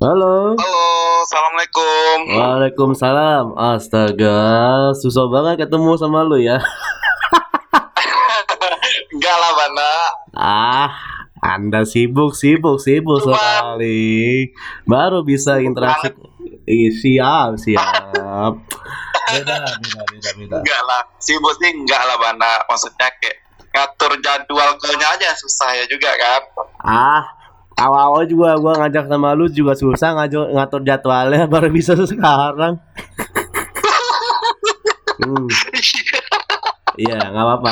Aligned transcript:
Halo. 0.00 0.56
Halo, 0.56 0.84
assalamualaikum. 1.28 2.16
Waalaikumsalam. 2.32 3.52
Astaga, 3.52 4.40
susah 4.96 5.28
banget 5.28 5.68
ketemu 5.68 5.92
sama 6.00 6.24
lu 6.24 6.40
ya. 6.40 6.56
Enggak 9.12 9.36
lah, 9.36 9.52
Bana. 9.52 9.92
Ah, 10.32 10.88
Anda 11.44 11.84
sibuk, 11.84 12.32
sibuk, 12.32 12.80
sibuk 12.80 13.20
Cuma- 13.20 13.36
sekali. 13.36 14.48
Baru 14.88 15.20
bisa 15.20 15.60
interaksi. 15.60 16.16
Ih, 16.64 16.96
siap, 16.96 17.60
siap. 17.60 18.56
Beda, 19.36 19.56
beda, 19.68 20.00
beda, 20.16 20.30
beda. 20.32 20.56
Enggak 20.64 20.80
lah. 20.88 21.04
Sibuk 21.20 21.52
sih 21.60 21.76
enggak 21.76 22.00
lah, 22.08 22.16
Bana. 22.16 22.64
Maksudnya 22.72 23.12
kayak 23.20 23.36
ngatur 23.76 24.16
jadwal 24.24 24.80
aja 24.80 25.28
susah 25.36 25.76
ya 25.76 25.84
juga 25.92 26.08
kan. 26.16 26.40
Ah, 26.80 27.36
awal-awal 27.80 28.22
juga 28.24 28.54
gua 28.56 28.72
ngajak 28.78 29.04
sama 29.06 29.32
lu 29.32 29.48
juga 29.48 29.72
susah 29.72 30.12
ngatur, 30.14 30.52
ngatur 30.52 30.80
jadwalnya 30.82 31.48
baru 31.52 31.68
bisa 31.68 31.96
sekarang. 31.96 32.76
Hmm, 35.20 35.44
iya, 36.96 37.20
nggak 37.20 37.44
apa-apa. 37.44 37.70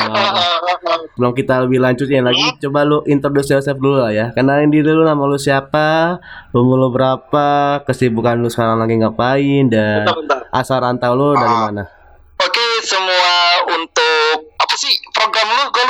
Belum 1.17 1.33
kita 1.33 1.65
lebih 1.65 1.81
lanjutin 1.81 2.21
lagi, 2.21 2.45
coba 2.61 2.85
lu 2.85 3.01
introduce 3.05 3.49
yourself 3.51 3.77
dulu 3.77 3.99
lah 3.99 4.13
ya. 4.13 4.27
Kenalin 4.31 4.69
diri 4.69 4.87
lu, 4.87 5.01
nama 5.01 5.19
lu 5.19 5.35
siapa, 5.35 6.21
umur 6.53 6.77
lu 6.79 6.89
berapa, 6.89 7.49
kesibukan 7.83 8.37
lu 8.37 8.49
sekarang 8.49 8.79
lagi 8.79 8.97
ngapain, 8.97 9.65
dan 9.67 10.05
Bentar, 10.05 10.15
bentar. 10.15 10.39
asal 10.53 10.79
rantau 10.79 11.13
lu 11.13 11.33
dari 11.35 11.49
Ah. 11.51 11.61
mana? 11.67 11.85
Oke, 12.39 12.67
semua 12.85 13.33
untuk 13.67 14.47
apa 14.55 14.75
sih 14.77 14.93
program 15.11 15.49
lu? 15.49 15.65
Gue. 15.73 15.88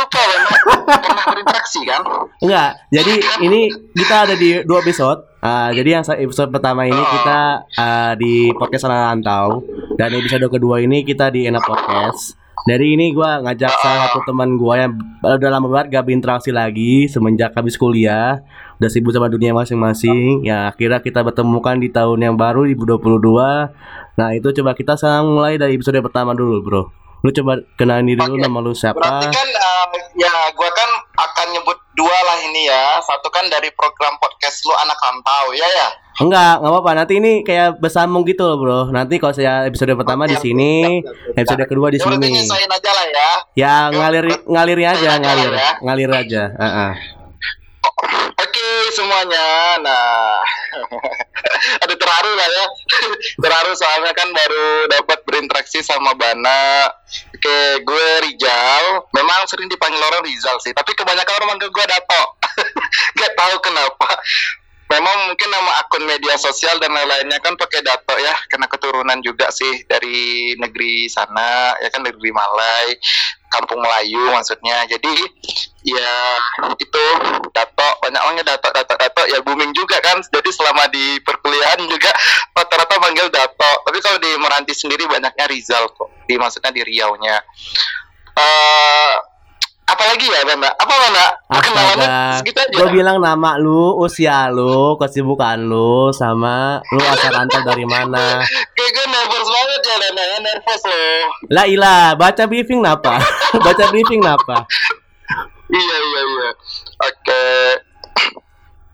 Pernah 1.18 1.34
berinteraksi 1.34 1.80
kan? 1.82 2.02
Enggak, 2.38 2.70
jadi 2.94 3.14
ini 3.42 3.60
kita 3.90 4.14
ada 4.22 4.34
di 4.38 4.62
dua 4.62 4.78
episode. 4.86 5.26
Ah, 5.42 5.74
jadi 5.74 5.98
yang 5.98 6.06
episode 6.06 6.54
pertama 6.54 6.86
ini 6.86 6.94
kita 6.94 7.66
ah, 7.74 8.12
di 8.14 8.54
podcast 8.54 8.86
Anak 8.86 9.02
Rantau 9.02 9.66
dan 9.98 10.14
episode 10.14 10.46
kedua 10.46 10.78
ini 10.78 11.02
kita 11.02 11.34
di 11.34 11.50
Enak 11.50 11.66
Podcast. 11.66 12.38
Dari 12.70 12.94
ini 12.94 13.10
gua 13.10 13.42
ngajak 13.42 13.72
salah 13.82 14.06
satu 14.06 14.30
teman 14.30 14.54
gua 14.54 14.86
yang 14.86 14.94
udah 15.18 15.50
lama 15.50 15.66
banget 15.66 15.98
gak 15.98 16.04
berinteraksi 16.06 16.54
lagi 16.54 17.10
semenjak 17.10 17.50
habis 17.50 17.74
kuliah, 17.74 18.38
udah 18.78 18.86
sibuk 18.86 19.10
sama 19.10 19.26
dunia 19.26 19.50
masing-masing. 19.50 20.46
Ya 20.46 20.70
akhirnya 20.70 21.02
kita 21.02 21.26
bertemukan 21.26 21.82
di 21.82 21.90
tahun 21.90 22.30
yang 22.30 22.38
baru 22.38 22.62
2022. 22.62 23.74
Nah 24.22 24.28
itu 24.38 24.54
coba 24.54 24.70
kita 24.78 24.94
sekarang 24.94 25.34
mulai 25.34 25.58
dari 25.58 25.74
episode 25.74 25.98
pertama 25.98 26.30
dulu, 26.30 26.62
bro. 26.62 27.07
Lu 27.18 27.30
coba 27.32 27.52
kenalin 27.74 28.06
diri 28.06 28.18
dulu 28.18 28.34
Oke. 28.34 28.42
nama 28.42 28.58
lu 28.58 28.70
Berarti 28.70 28.80
siapa? 28.80 29.02
kan 29.28 29.48
eh, 29.48 29.84
ya 30.16 30.30
gua 30.52 30.70
kan 30.70 30.90
akan 31.14 31.46
nyebut 31.50 31.78
dua 31.92 32.14
lah 32.22 32.38
ini 32.40 32.64
ya. 32.64 32.98
Satu 33.00 33.26
kan 33.28 33.46
dari 33.46 33.68
program 33.72 34.14
podcast 34.16 34.62
lu 34.62 34.74
anak 34.76 34.94
rantau 34.96 35.50
ya 35.50 35.66
ya. 35.68 35.88
Enggak, 36.18 36.58
nggak 36.58 36.72
apa-apa. 36.72 36.90
Nanti 36.96 37.12
ini 37.16 37.32
kayak 37.42 37.78
bersambung 37.78 38.22
gitu 38.22 38.42
loh, 38.42 38.58
Bro. 38.58 38.80
Nanti 38.90 39.18
kalau 39.18 39.30
saya 39.30 39.62
episode 39.64 39.94
pertama 39.94 40.26
di 40.26 40.34
Oke, 40.34 40.44
sini, 40.44 40.98
episode 41.32 41.62
kedua 41.64 41.90
di 41.90 41.98
Ya, 41.98 42.06
berarti 42.06 42.26
sini. 42.28 42.66
aja 42.66 42.90
lah 42.90 43.06
ya. 43.06 43.30
Ya 43.54 43.74
ngalir 43.88 44.24
ngalir 44.42 44.78
aja, 44.80 45.10
Ngalir 45.14 45.18
ngalir, 45.20 45.52
ya. 45.52 45.70
ngalir 45.78 46.10
aja. 46.12 46.42
Heeh. 46.54 46.92
Oke 46.92 47.17
semuanya, 48.98 49.78
nah 49.78 50.42
ada 51.86 51.94
terharu 51.94 52.32
lah 52.34 52.48
ya, 52.50 52.64
terharu 53.46 53.72
soalnya 53.78 54.10
kan 54.10 54.26
baru 54.34 54.90
dapat 54.90 55.18
berinteraksi 55.22 55.78
sama 55.86 56.18
Bana. 56.18 56.90
Oke, 57.30 57.58
gue 57.86 58.08
Rizal, 58.26 59.06
memang 59.14 59.46
sering 59.46 59.70
dipanggil 59.70 60.02
orang 60.02 60.26
Rizal 60.26 60.58
sih, 60.58 60.74
tapi 60.74 60.98
kebanyakan 60.98 61.34
orang 61.38 61.48
manggil 61.54 61.70
gue 61.70 61.84
Dato. 61.86 62.22
Gak 63.22 63.32
tahu 63.38 63.54
kenapa. 63.62 64.18
Memang 64.88 65.28
mungkin 65.28 65.52
nama 65.52 65.84
akun 65.84 66.08
media 66.08 66.32
sosial 66.40 66.80
dan 66.80 66.96
lain-lainnya 66.96 67.36
kan 67.44 67.54
pakai 67.54 67.84
Dato 67.84 68.16
ya, 68.18 68.34
karena 68.50 68.66
keturunan 68.66 69.20
juga 69.22 69.52
sih 69.52 69.84
dari 69.86 70.56
negeri 70.58 71.06
sana, 71.06 71.76
ya 71.78 71.92
kan 71.92 72.02
negeri 72.02 72.32
Malai, 72.32 72.96
kampung 73.52 73.78
Melayu 73.84 74.32
maksudnya. 74.32 74.88
Jadi 74.88 75.12
ya 75.88 76.14
itu 76.76 77.04
Dato 77.52 77.88
banyak 78.04 78.20
orangnya 78.20 78.44
Dato 78.54 78.68
Dato 78.72 78.94
Dato 78.94 79.22
ya 79.28 79.40
booming 79.40 79.72
juga 79.72 79.96
kan. 80.04 80.20
Jadi 80.20 80.50
selama 80.52 80.84
di 80.92 81.16
perkuliahan 81.24 81.80
juga 81.88 82.12
rata-rata 82.52 83.00
manggil 83.00 83.32
Dato 83.32 83.72
tapi 83.84 83.98
kalau 84.04 84.18
di 84.20 84.30
Meranti 84.36 84.76
sendiri 84.76 85.08
banyaknya 85.08 85.48
Rizal 85.48 85.88
kok. 85.96 86.12
Di 86.28 86.36
maksudnya 86.36 86.70
di 86.70 86.84
Riau-nya. 86.84 87.36
Eh 88.36 89.14
apalagi 89.88 90.26
ya 90.28 90.44
Banda 90.44 90.68
apa 90.76 90.94
Banda 90.94 91.26
kenalannya 91.48 92.08
segitu 92.44 92.58
aja 92.60 92.76
gue 92.76 92.88
bilang 92.92 93.16
nama 93.24 93.56
lu, 93.56 93.96
usia 94.04 94.52
lu, 94.52 95.00
kesibukan 95.00 95.56
lu, 95.64 96.12
sama 96.12 96.84
lu 96.92 97.00
asal 97.00 97.32
rantau 97.32 97.64
dari 97.64 97.88
mana. 97.88 98.44
kayak 98.76 98.90
gue 98.92 99.06
nervous 99.08 99.48
banget 99.48 99.80
ya 99.88 99.96
ya 99.96 100.38
nervous 100.44 100.82
loh. 100.84 101.20
Lah 101.48 101.64
ilah, 101.64 102.12
baca 102.14 102.44
briefing 102.44 102.84
napa? 102.84 103.16
baca 103.66 103.84
briefing 103.88 104.20
napa? 104.20 104.68
Iya 105.68 105.96
iya 106.00 106.22
iya. 106.24 106.50
Oke. 107.04 107.44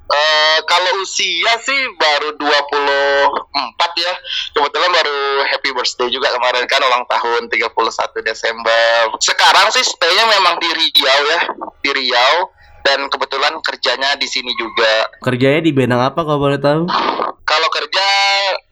Eh 0.05 0.59
kalau 0.69 1.01
usia 1.01 1.55
sih 1.65 1.81
baru 1.97 2.37
24 2.37 4.03
ya. 4.05 4.13
Kebetulan 4.53 4.91
baru 4.93 5.19
happy 5.49 5.71
birthday 5.73 6.09
juga 6.13 6.29
kemarin 6.35 6.67
kan 6.69 6.83
ulang 6.83 7.07
tahun 7.09 7.49
31 7.49 7.73
Desember. 8.27 9.11
Sekarang 9.23 9.71
sih 9.73 9.83
stay-nya 9.87 10.29
memang 10.29 10.61
di 10.61 10.69
Riau 10.71 11.21
ya, 11.25 11.41
di 11.81 11.91
Riau 11.91 12.53
dan 12.85 13.09
kebetulan 13.09 13.57
kerjanya 13.65 14.13
di 14.21 14.29
sini 14.29 14.53
juga. 14.61 15.09
Kerjanya 15.25 15.65
di 15.65 15.73
bidang 15.73 16.05
apa 16.05 16.21
kalau 16.21 16.37
boleh 16.37 16.61
tahu? 16.61 16.85
Kalau 17.45 17.69
kerja 17.73 18.07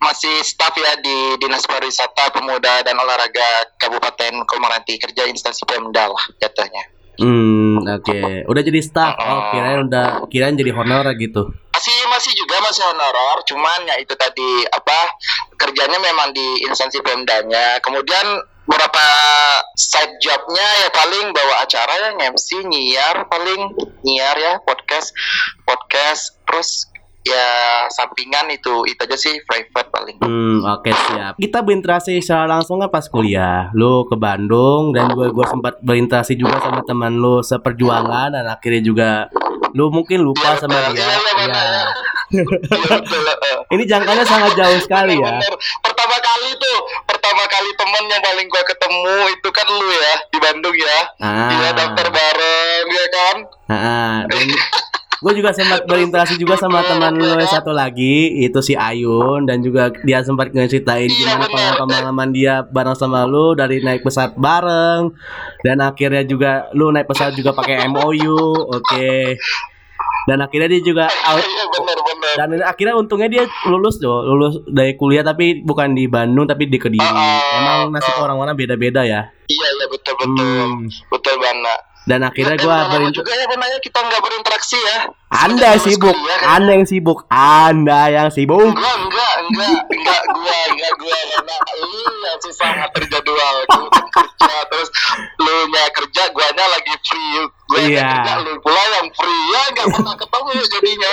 masih 0.04 0.44
staff 0.44 0.76
ya 0.76 1.00
di 1.00 1.40
Dinas 1.40 1.64
Pariwisata 1.64 2.28
Pemuda 2.32 2.84
dan 2.84 2.96
Olahraga 3.00 3.72
Kabupaten 3.80 4.44
Komaranti 4.44 5.00
kerja 5.00 5.24
instansi 5.24 5.64
Pemda 5.64 6.12
lah 6.12 6.24
jatuhnya. 6.40 6.91
Hmm, 7.20 7.84
oke. 7.84 8.48
Udah 8.48 8.62
jadi 8.64 8.80
staff. 8.80 9.20
Oh, 9.20 9.52
kirain 9.52 9.84
udah 9.84 10.24
kirain 10.32 10.56
jadi 10.56 10.72
honorer 10.72 11.16
gitu. 11.20 11.52
masih 11.72 11.98
masih 12.14 12.30
juga 12.38 12.62
masih 12.62 12.84
honorer 12.94 13.42
cuman 13.42 13.80
ya 13.90 13.98
itu 13.98 14.14
tadi 14.14 14.62
apa 14.70 15.18
kerjanya 15.58 15.98
memang 15.98 16.30
di 16.30 16.62
instansi 16.62 17.02
pemdanya 17.02 17.82
kemudian 17.82 18.38
beberapa 18.70 19.06
side 19.74 20.14
jobnya 20.22 20.62
ya 20.86 20.88
paling 20.94 21.34
bawa 21.34 21.66
acara 21.66 21.90
ya 21.98 22.30
MC 22.30 22.62
nyiar 22.70 23.26
paling 23.26 23.74
nyiar 24.06 24.36
ya 24.38 24.54
podcast 24.62 25.10
podcast 25.66 26.38
terus 26.46 26.86
ya 27.22 27.48
sampingan 27.88 28.50
itu 28.50 28.82
itu 28.84 28.98
aja 28.98 29.14
sih 29.14 29.38
private 29.42 29.88
paling 29.88 30.16
Hmm, 30.18 30.58
oke 30.60 30.90
siap. 30.90 31.34
Kita 31.36 31.62
berinteraksi 31.62 32.18
secara 32.18 32.46
langsung 32.46 32.78
kan 32.78 32.88
pas 32.88 33.06
kuliah. 33.06 33.70
Lu 33.72 34.04
ke 34.04 34.14
Bandung 34.14 34.90
dan 34.90 35.10
juga 35.10 35.30
gue 35.30 35.46
sempat 35.46 35.74
berinteraksi 35.80 36.34
juga 36.34 36.58
sama 36.58 36.82
teman 36.82 37.14
lu 37.14 37.38
seperjuangan 37.40 38.32
dan 38.32 38.44
akhirnya 38.46 38.82
juga 38.82 39.10
lu 39.72 39.88
mungkin 39.88 40.20
lupa 40.20 40.52
Iya, 40.52 40.60
sama 40.60 40.76
betul. 40.84 40.94
dia. 40.94 41.06
Ya. 41.48 41.84
Ini 43.72 43.84
jangkanya 43.84 44.24
sangat 44.24 44.52
jauh 44.52 44.80
sekali 44.80 45.16
ya. 45.16 45.36
Pertama 45.80 46.16
kali 46.18 46.50
tuh, 46.56 46.78
pertama 47.04 47.44
kali 47.44 47.70
temen 47.72 48.04
yang 48.08 48.22
paling 48.22 48.46
gua 48.48 48.62
ketemu 48.64 49.04
itu 49.30 49.48
kan 49.48 49.66
lu 49.68 49.88
ya 49.88 50.12
di 50.28 50.38
Bandung 50.40 50.76
ya. 50.76 50.98
Ah. 51.20 51.48
Iya 51.52 51.68
daftar 51.72 52.06
bareng 52.08 52.86
ya 52.88 53.06
kan. 53.08 53.36
Ah, 53.68 54.18
dan 54.28 54.48
gue 55.22 55.32
juga 55.32 55.50
sempat 55.50 55.86
berinteraksi 55.86 56.34
juga 56.34 56.54
sama 56.56 56.82
teman 56.82 57.14
lu 57.14 57.22
yang 57.32 57.46
satu 57.46 57.70
lagi 57.70 58.42
itu 58.42 58.58
si 58.58 58.74
Ayun 58.74 59.46
dan 59.46 59.58
juga 59.58 59.94
dia 60.02 60.18
sempat 60.20 60.50
ngeceritain 60.50 61.06
Iya, 61.06 61.14
gimana 61.38 61.46
benar. 61.46 61.74
pengalaman 61.78 62.28
dia 62.30 62.54
bareng 62.64 62.92
sama 62.92 63.22
lu 63.24 63.54
dari 63.54 63.78
naik 63.78 64.02
pesawat 64.02 64.34
bareng 64.34 65.14
dan 65.60 65.78
akhirnya 65.78 66.22
juga 66.22 66.50
lu 66.72 66.90
naik 66.90 67.06
pesawat 67.06 67.32
juga 67.32 67.50
pakai 67.52 67.86
MOU 67.86 68.34
oke 68.68 69.38
dan 70.24 70.38
akhirnya 70.38 70.68
dia 70.68 70.82
juga 70.84 71.04
out 71.06 71.38
Iya 71.40 71.64
benar-benar. 71.68 72.34
dan 72.34 72.48
akhirnya 72.64 72.94
untungnya 72.94 73.28
dia 73.28 73.44
lulus 73.64 73.98
loh 73.98 74.22
lulus 74.24 74.58
dari 74.66 74.94
kuliah 74.94 75.22
tapi 75.22 75.60
bukan 75.60 75.94
di 75.94 76.06
Bandung 76.06 76.46
tapi 76.46 76.66
di 76.66 76.78
Kediri 76.78 76.98
Ah, 77.00 77.38
emang 77.56 77.90
nasib 77.90 78.14
orang-orang 78.16 78.54
beda-beda 78.54 79.02
ya 79.02 79.30
Iya 79.44 79.68
iya 79.72 79.86
betul 79.86 80.14
betul 80.16 80.34
Hmm. 80.42 80.86
betul 81.08 81.34
banget. 81.38 81.80
Dan 82.02 82.26
akhirnya 82.26 82.58
lama 82.58 82.90
berinteraksi 82.90 83.14
juga 83.14 83.32
ya 83.38 83.46
benarnya 83.46 83.78
kita 83.78 83.98
nggak 84.02 84.22
berinteraksi 84.22 84.78
ya. 84.78 84.98
Anda 85.32 85.70
Sejak 85.78 85.84
sibuk, 85.86 86.12
kuliah 86.12 86.38
kan. 86.42 86.48
Anda 86.58 86.70
yang 86.76 86.86
sibuk, 86.86 87.18
Anda 87.32 88.00
yang 88.10 88.28
sibuk. 88.28 88.68
Enggak, 88.68 88.96
enggak, 89.00 89.34
enggak, 89.48 89.72
enggak 89.88 90.22
gua, 90.28 90.58
enggak 90.68 90.92
gua 91.00 91.18
karena 91.24 91.56
lu 91.78 91.88
yang 92.20 92.38
susah 92.42 92.68
ngatur 92.76 93.04
jadwal. 93.08 93.56
Kan 93.64 93.82
kerja 94.12 94.54
terus 94.68 94.88
lu 95.40 95.54
nya 95.70 95.84
kerja, 95.94 96.22
guanya 96.34 96.64
lagi 96.68 96.94
free. 97.00 97.32
Gua 97.64 97.78
yang 97.80 97.90
Iya. 97.96 98.08
kerja, 98.12 98.32
lu 98.44 98.52
pula 98.60 98.82
yang 98.98 99.08
free. 99.14 99.42
Ya 99.48 99.60
enggak 99.72 99.86
pernah 99.94 100.14
ketemu 100.26 100.48
jadinya. 100.68 101.12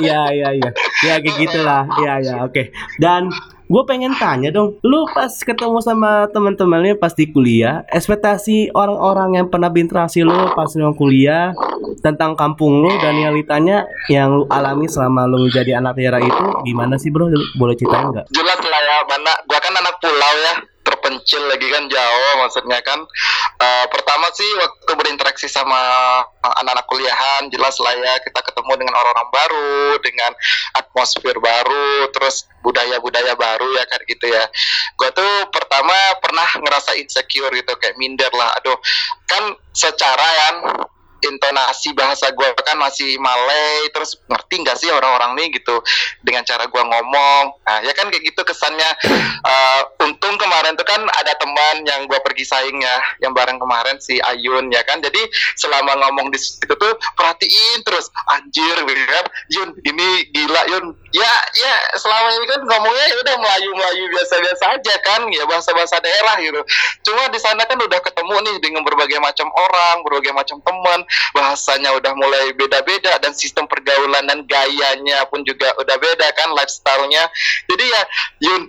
Iya, 0.00 0.20
iya, 0.32 0.48
iya. 0.54 0.70
Ya 1.04 1.14
kayak 1.20 1.36
gitulah. 1.36 1.82
Iya, 2.00 2.14
iya, 2.24 2.34
oke. 2.46 2.62
Dan 2.96 3.28
gue 3.70 3.82
pengen 3.86 4.10
tanya 4.18 4.50
dong, 4.50 4.82
lu 4.82 5.06
pas 5.14 5.30
ketemu 5.30 5.78
sama 5.78 6.26
teman-temannya 6.34 6.98
pas 6.98 7.14
di 7.14 7.30
kuliah, 7.30 7.86
ekspektasi 7.86 8.74
orang-orang 8.74 9.38
yang 9.38 9.46
pernah 9.46 9.70
berinteraksi 9.70 10.26
lu 10.26 10.50
pas 10.58 10.66
lu 10.74 10.90
kuliah 10.98 11.54
tentang 12.02 12.34
kampung 12.34 12.82
lu 12.82 12.90
dan 12.98 13.14
realitanya 13.14 13.86
yang 14.10 14.42
lu 14.42 14.44
alami 14.50 14.90
selama 14.90 15.30
lu 15.30 15.46
jadi 15.46 15.78
anak 15.78 15.94
daerah 15.94 16.18
itu 16.18 16.44
gimana 16.66 16.98
sih 16.98 17.14
bro? 17.14 17.30
Boleh 17.62 17.78
ceritain 17.78 18.10
nggak? 18.10 18.26
jelas 18.34 18.60
lah 18.66 18.80
ya 18.82 18.96
mana 19.06 19.32
gua 19.46 19.58
kan 19.62 19.74
anak 19.78 19.94
pulau 20.02 20.32
ya 20.42 20.54
terpencil 21.10 21.42
lagi 21.50 21.66
kan 21.66 21.84
jauh 21.90 22.32
maksudnya 22.38 22.78
kan. 22.86 23.02
Eh, 23.58 23.86
pertama 23.90 24.30
sih 24.30 24.46
waktu 24.62 24.92
berinteraksi 24.94 25.50
sama 25.50 25.74
anak-anak 26.38 26.86
kuliahan 26.86 27.50
jelas 27.50 27.74
lah 27.82 27.98
ya 27.98 28.14
kita 28.22 28.38
ketemu 28.46 28.72
dengan 28.78 28.94
orang-orang 28.94 29.28
baru 29.34 29.98
dengan 30.06 30.32
atmosfer 30.78 31.34
baru 31.34 32.14
terus 32.14 32.46
budaya-budaya 32.62 33.34
baru 33.34 33.74
ya 33.74 33.84
kan 33.90 34.00
gitu 34.06 34.26
ya. 34.30 34.46
Gua 34.94 35.10
tuh 35.10 35.50
pertama 35.50 35.94
pernah 36.22 36.46
ngerasa 36.62 36.94
insecure 36.94 37.50
gitu 37.58 37.74
kayak 37.74 37.98
minder 37.98 38.30
lah. 38.30 38.54
Aduh 38.62 38.78
kan 39.26 39.50
secara 39.74 40.22
kan 40.46 40.54
intonasi 41.20 41.92
bahasa 41.92 42.32
gue 42.32 42.48
kan 42.64 42.76
masih 42.80 43.20
Malay 43.20 43.92
terus 43.92 44.16
ngerti 44.24 44.64
nggak 44.64 44.76
sih 44.80 44.88
orang-orang 44.88 45.36
nih 45.36 45.60
gitu 45.60 45.84
dengan 46.24 46.42
cara 46.48 46.64
gue 46.64 46.82
ngomong. 46.82 47.44
Nah 47.64 47.78
ya 47.84 47.92
kan 47.92 48.08
kayak 48.08 48.24
gitu 48.24 48.40
kesannya. 48.40 48.90
Eh, 49.40 49.80
untung 50.10 50.34
kemarin 50.34 50.74
tuh 50.74 50.82
kan 50.82 50.98
ada 50.98 51.32
teman 51.38 51.86
yang 51.86 52.10
gue 52.10 52.18
pergi 52.18 52.42
saing 52.42 52.82
ya 52.82 52.96
yang 53.22 53.30
bareng 53.30 53.62
kemarin 53.62 53.94
si 54.02 54.18
Ayun 54.18 54.66
ya 54.74 54.82
kan? 54.82 54.98
Jadi 54.98 55.22
selama 55.54 55.94
ngomong 56.02 56.34
di 56.34 56.38
situ 56.42 56.66
tuh 56.66 56.92
perhatiin 57.14 57.78
terus 57.86 58.10
anjir 58.34 58.74
gitu 58.74 59.04
kan. 59.06 59.24
Yun 59.54 59.68
ini 59.86 60.26
gila 60.34 60.62
Yun. 60.74 60.84
Ya 61.14 61.30
ya 61.54 61.74
selama 61.94 62.34
ini 62.34 62.46
kan 62.50 62.60
ngomongnya 62.66 63.06
ya 63.06 63.16
udah 63.22 63.34
Melayu 63.38 63.70
Melayu 63.78 64.04
biasa-biasa 64.18 64.64
aja 64.78 64.94
kan 65.06 65.20
ya 65.30 65.46
bahasa-bahasa 65.46 66.02
daerah 66.02 66.36
gitu. 66.42 66.60
Cuma 67.06 67.30
di 67.30 67.38
sana 67.38 67.62
kan 67.66 67.78
udah 67.78 68.00
ketemu 68.02 68.34
nih 68.50 68.56
dengan 68.58 68.82
berbagai 68.82 69.22
macam 69.22 69.46
orang 69.54 70.02
berbagai 70.02 70.34
macam 70.34 70.58
teman 70.66 71.00
bahasanya 71.34 71.94
udah 71.94 72.12
mulai 72.18 72.50
beda-beda 72.58 73.14
dan 73.22 73.30
sistem 73.30 73.70
pergaulan 73.70 74.26
dan 74.26 74.42
gayanya 74.50 75.22
pun 75.30 75.46
juga 75.46 75.70
udah 75.78 75.96
beda 76.02 76.26
kan 76.34 76.50
lifestyle-nya. 76.58 77.30
Jadi 77.70 77.84
ya 77.86 78.02
Yun 78.50 78.62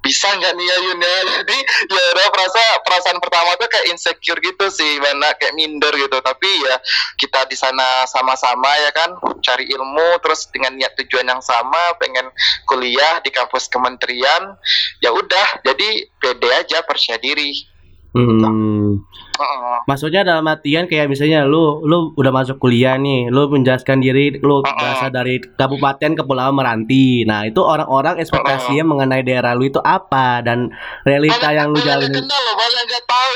bisa 0.00 0.32
nggak 0.32 0.52
nih 0.56 0.66
ya 0.66 0.76
Yun 0.80 1.00
ya 1.00 1.16
jadi 1.40 1.58
ya 1.92 2.02
udah 2.16 2.26
perasa 2.32 2.62
perasaan 2.88 3.18
pertama 3.20 3.52
tuh 3.60 3.68
kayak 3.68 3.86
insecure 3.92 4.40
gitu 4.40 4.66
sih 4.72 4.96
mana 5.00 5.32
kayak 5.36 5.54
minder 5.56 5.92
gitu. 5.96 6.18
Tapi 6.20 6.50
ya 6.64 6.76
kita 7.20 7.46
di 7.48 7.56
sana 7.56 8.04
sama-sama 8.08 8.70
ya 8.80 8.90
kan? 8.92 9.10
Cari 9.44 9.68
ilmu 9.68 10.20
terus 10.24 10.48
dengan 10.48 10.76
niat 10.76 10.96
tujuan 11.00 11.28
yang 11.28 11.42
sama 11.44 11.96
pengen 12.00 12.28
kuliah 12.64 13.20
di 13.20 13.30
kampus 13.32 13.68
kementerian 13.68 14.56
ya 15.04 15.12
udah. 15.12 15.64
Jadi 15.64 16.08
pede 16.20 16.48
aja 16.48 16.80
percaya 16.84 17.20
diri. 17.20 17.68
Hmm. 18.10 18.98
Heeh. 19.40 19.78
Maksudnya 19.88 20.20
dalam 20.22 20.44
artian 20.44 20.84
kayak 20.84 21.08
misalnya 21.08 21.48
lu 21.48 21.80
lu 21.88 22.12
udah 22.14 22.32
masuk 22.32 22.60
kuliah 22.60 23.00
nih, 23.00 23.32
lu 23.32 23.48
menjelaskan 23.48 24.04
diri 24.04 24.36
lu 24.36 24.60
Uh-uh. 24.60 24.68
berasal 24.76 25.08
dari 25.08 25.40
kabupaten 25.40 26.12
Kepulauan 26.20 26.52
Meranti. 26.52 27.24
Nah, 27.24 27.48
itu 27.48 27.64
orang-orang 27.64 28.20
ekspektasinya 28.20 28.84
mengenai 28.84 29.24
daerah 29.24 29.56
lu 29.56 29.66
itu 29.66 29.80
apa 29.80 30.44
dan 30.44 30.68
realita 31.08 31.50
yang 31.56 31.72
lu 31.72 31.80
jalani. 31.80 32.12
kenal 32.12 32.44
banyak 32.54 33.02
tahu 33.08 33.34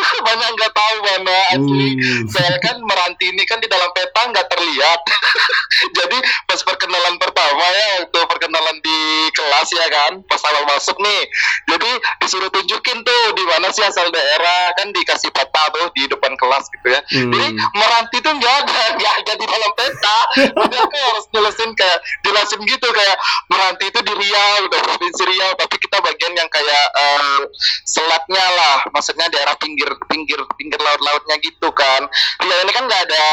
banyak 0.26 0.48
nggak 0.56 0.72
tahu 0.72 0.96
mana 1.04 1.36
asli. 1.54 1.88
Hmm. 1.96 2.24
saya 2.30 2.54
kan 2.62 2.76
meranti 2.82 3.30
ini 3.30 3.42
kan 3.48 3.58
di 3.62 3.68
dalam 3.68 3.88
peta 3.92 4.20
nggak 4.30 4.46
terlihat. 4.52 5.00
Jadi 5.98 6.18
pas 6.48 6.60
perkenalan 6.62 7.16
pertama 7.20 7.64
ya 7.68 7.86
waktu 8.04 8.20
perkenalan 8.32 8.76
di 8.80 9.00
kelas 9.32 9.68
ya 9.76 9.86
kan 9.92 10.12
pas 10.24 10.40
awal 10.48 10.64
masuk 10.68 10.96
nih. 11.00 11.22
Jadi 11.68 11.90
disuruh 12.22 12.50
tunjukin 12.52 12.98
tuh 13.04 13.22
di 13.36 13.44
mana 13.44 13.68
sih 13.72 13.84
asal 13.84 14.08
daerah 14.08 14.72
kan 14.78 14.88
dikasih 14.92 15.30
peta 15.32 15.62
tuh 15.72 15.90
di 15.92 16.08
depan 16.08 16.32
kelas 16.38 16.64
gitu 16.72 16.88
ya. 16.92 17.00
Hmm. 17.06 17.32
jadi 17.32 17.48
meranti 17.76 18.16
tuh 18.20 18.32
nggak 18.36 18.54
ada 18.64 18.82
nggak 18.98 19.14
ada 19.24 19.32
di 19.36 19.46
dalam 19.46 19.72
peta. 19.76 20.18
Jadi 20.36 20.76
aku 20.80 20.96
harus 20.96 21.24
jelasin 21.32 21.70
kayak 21.76 21.98
jelasin 22.24 22.60
gitu 22.64 22.88
kayak 22.90 23.16
meranti 23.52 23.84
itu 23.88 24.00
di 24.00 24.12
Riau 24.12 24.54
udah 24.68 24.80
provinsi 24.80 25.22
Riau. 25.26 25.50
Tapi 25.56 25.76
kita 25.80 25.96
bagian 26.00 26.32
yang 26.36 26.48
kayak 26.48 26.84
eh, 26.96 27.40
selatnya 27.84 28.46
lah. 28.56 28.76
Maksudnya 28.92 29.26
daerah 29.28 29.56
pinggir 29.60 29.85
pinggir 30.10 30.40
pinggir 30.56 30.80
laut 30.82 31.00
lautnya 31.02 31.36
gitu 31.42 31.68
kan. 31.70 32.02
Riau 32.42 32.60
ini 32.66 32.72
kan 32.74 32.84
nggak 32.86 33.02
ada 33.06 33.26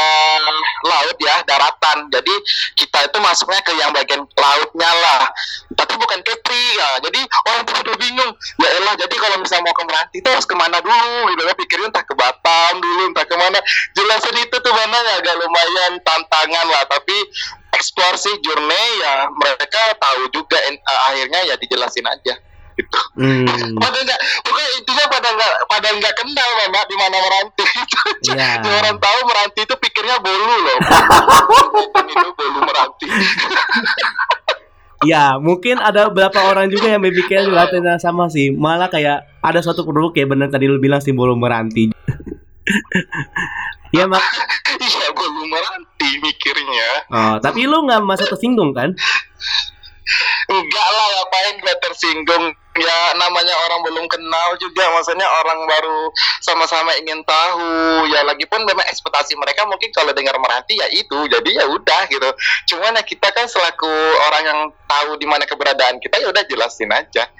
laut 0.86 1.16
ya 1.18 1.42
daratan. 1.48 2.08
Jadi 2.12 2.34
kita 2.78 3.10
itu 3.10 3.18
masuknya 3.18 3.60
ke 3.64 3.72
yang 3.74 3.90
bagian 3.90 4.22
lautnya 4.22 4.90
lah. 4.90 5.22
Tapi 5.74 5.94
bukan 5.98 6.20
Kepri 6.22 6.64
ya. 6.78 6.90
Jadi 7.02 7.20
orang 7.50 7.62
tuh 7.66 7.74
udah 7.82 7.96
bingung. 7.98 8.32
Ya 8.62 8.68
elah 8.78 8.94
jadi 8.94 9.14
kalau 9.18 9.36
misalnya 9.42 9.70
mau 9.70 9.74
ke 9.74 9.84
Meranti 9.84 10.16
itu 10.22 10.28
harus 10.30 10.46
ke 10.46 10.54
mana 10.54 10.78
dulu? 10.78 11.32
Gitu 11.34 11.42
kan 11.42 11.56
pikirin 11.58 11.88
entah 11.90 12.04
ke 12.06 12.14
Batam 12.14 12.72
dulu 12.78 13.02
entah 13.10 13.26
ke 13.26 13.36
mana 13.36 13.58
jelasin 13.96 14.36
itu 14.38 14.56
tuh 14.60 14.72
mana 14.74 14.96
ya 15.02 15.14
agak 15.18 15.34
lumayan 15.40 15.92
tantangan 16.06 16.66
lah. 16.70 16.82
Tapi 16.86 17.16
eksplorasi 17.74 18.30
journey 18.46 18.86
ya. 19.02 19.26
Mereka 19.34 19.82
tahu 19.98 20.30
juga 20.30 20.58
eh, 20.62 20.78
akhirnya 21.10 21.40
ya 21.50 21.54
dijelasin 21.58 22.06
aja 22.06 22.53
gitu 22.74 23.00
Hmm. 23.14 23.46
pada 23.78 23.98
nggak 24.02 24.20
pokoknya 24.42 24.70
intinya 24.74 25.04
pada 25.06 25.28
nggak 25.30 25.52
pada 25.70 25.88
nggak 25.94 26.14
kenal 26.18 26.48
mama 26.58 26.80
di 26.90 26.96
mana 26.98 27.16
meranti 27.22 27.62
itu 27.62 27.98
Iya. 28.34 28.58
Yang 28.64 28.74
orang 28.82 28.96
tahu 28.98 29.18
meranti 29.22 29.60
itu 29.62 29.74
pikirnya 29.78 30.16
bolu 30.18 30.54
loh 30.66 30.78
itu 32.10 32.30
bolu 32.34 32.58
meranti 32.66 33.06
Ya, 35.04 35.36
mungkin 35.36 35.84
ada 35.84 36.08
beberapa 36.08 36.40
orang 36.48 36.72
juga 36.72 36.88
yang 36.88 37.04
berpikir 37.04 37.44
juga 37.44 37.68
yang 37.68 38.00
sama 38.00 38.32
sih. 38.32 38.48
Malah 38.48 38.88
kayak 38.88 39.28
ada 39.44 39.60
suatu 39.60 39.84
produk 39.84 40.16
kayak 40.16 40.32
bener 40.32 40.48
tadi 40.48 40.64
lu 40.64 40.80
bilang 40.80 41.04
sih 41.04 41.12
bolu 41.12 41.36
meranti. 41.36 41.92
ya 43.92 44.08
mak. 44.08 44.24
iya 44.80 45.06
bolu 45.12 45.44
meranti 45.44 46.08
mikirnya 46.24 46.90
Oh, 47.12 47.36
tapi 47.36 47.68
lu 47.68 47.84
nggak 47.84 48.00
masa 48.00 48.24
tersinggung 48.24 48.72
kan? 48.72 48.96
Enggak 50.50 50.88
lah 50.92 51.06
ngapain 51.18 51.54
gue 51.60 51.74
tersinggung? 51.80 52.44
Ya 52.74 53.14
namanya 53.14 53.54
orang 53.54 53.86
belum 53.86 54.06
kenal 54.10 54.58
juga 54.58 54.90
maksudnya 54.90 55.22
orang 55.22 55.62
baru 55.62 56.10
sama-sama 56.42 56.90
ingin 56.98 57.22
tahu. 57.22 58.02
Ya 58.10 58.26
lagi 58.26 58.50
pun 58.50 58.66
memang 58.66 58.82
ekspektasi 58.90 59.38
mereka 59.38 59.62
mungkin 59.62 59.94
kalau 59.94 60.10
dengar 60.10 60.34
meranti 60.42 60.74
ya 60.74 60.90
itu 60.90 61.18
jadi 61.30 61.50
ya 61.62 61.70
udah 61.70 62.02
gitu. 62.10 62.30
Cuman 62.74 62.98
ya 62.98 63.02
kita 63.06 63.30
kan 63.30 63.46
selaku 63.46 63.86
orang 64.26 64.42
yang 64.42 64.60
tahu 64.90 65.14
di 65.22 65.26
mana 65.26 65.46
keberadaan 65.46 66.02
kita 66.02 66.18
ya 66.18 66.34
udah 66.34 66.42
jelasin 66.50 66.90
aja 66.90 67.30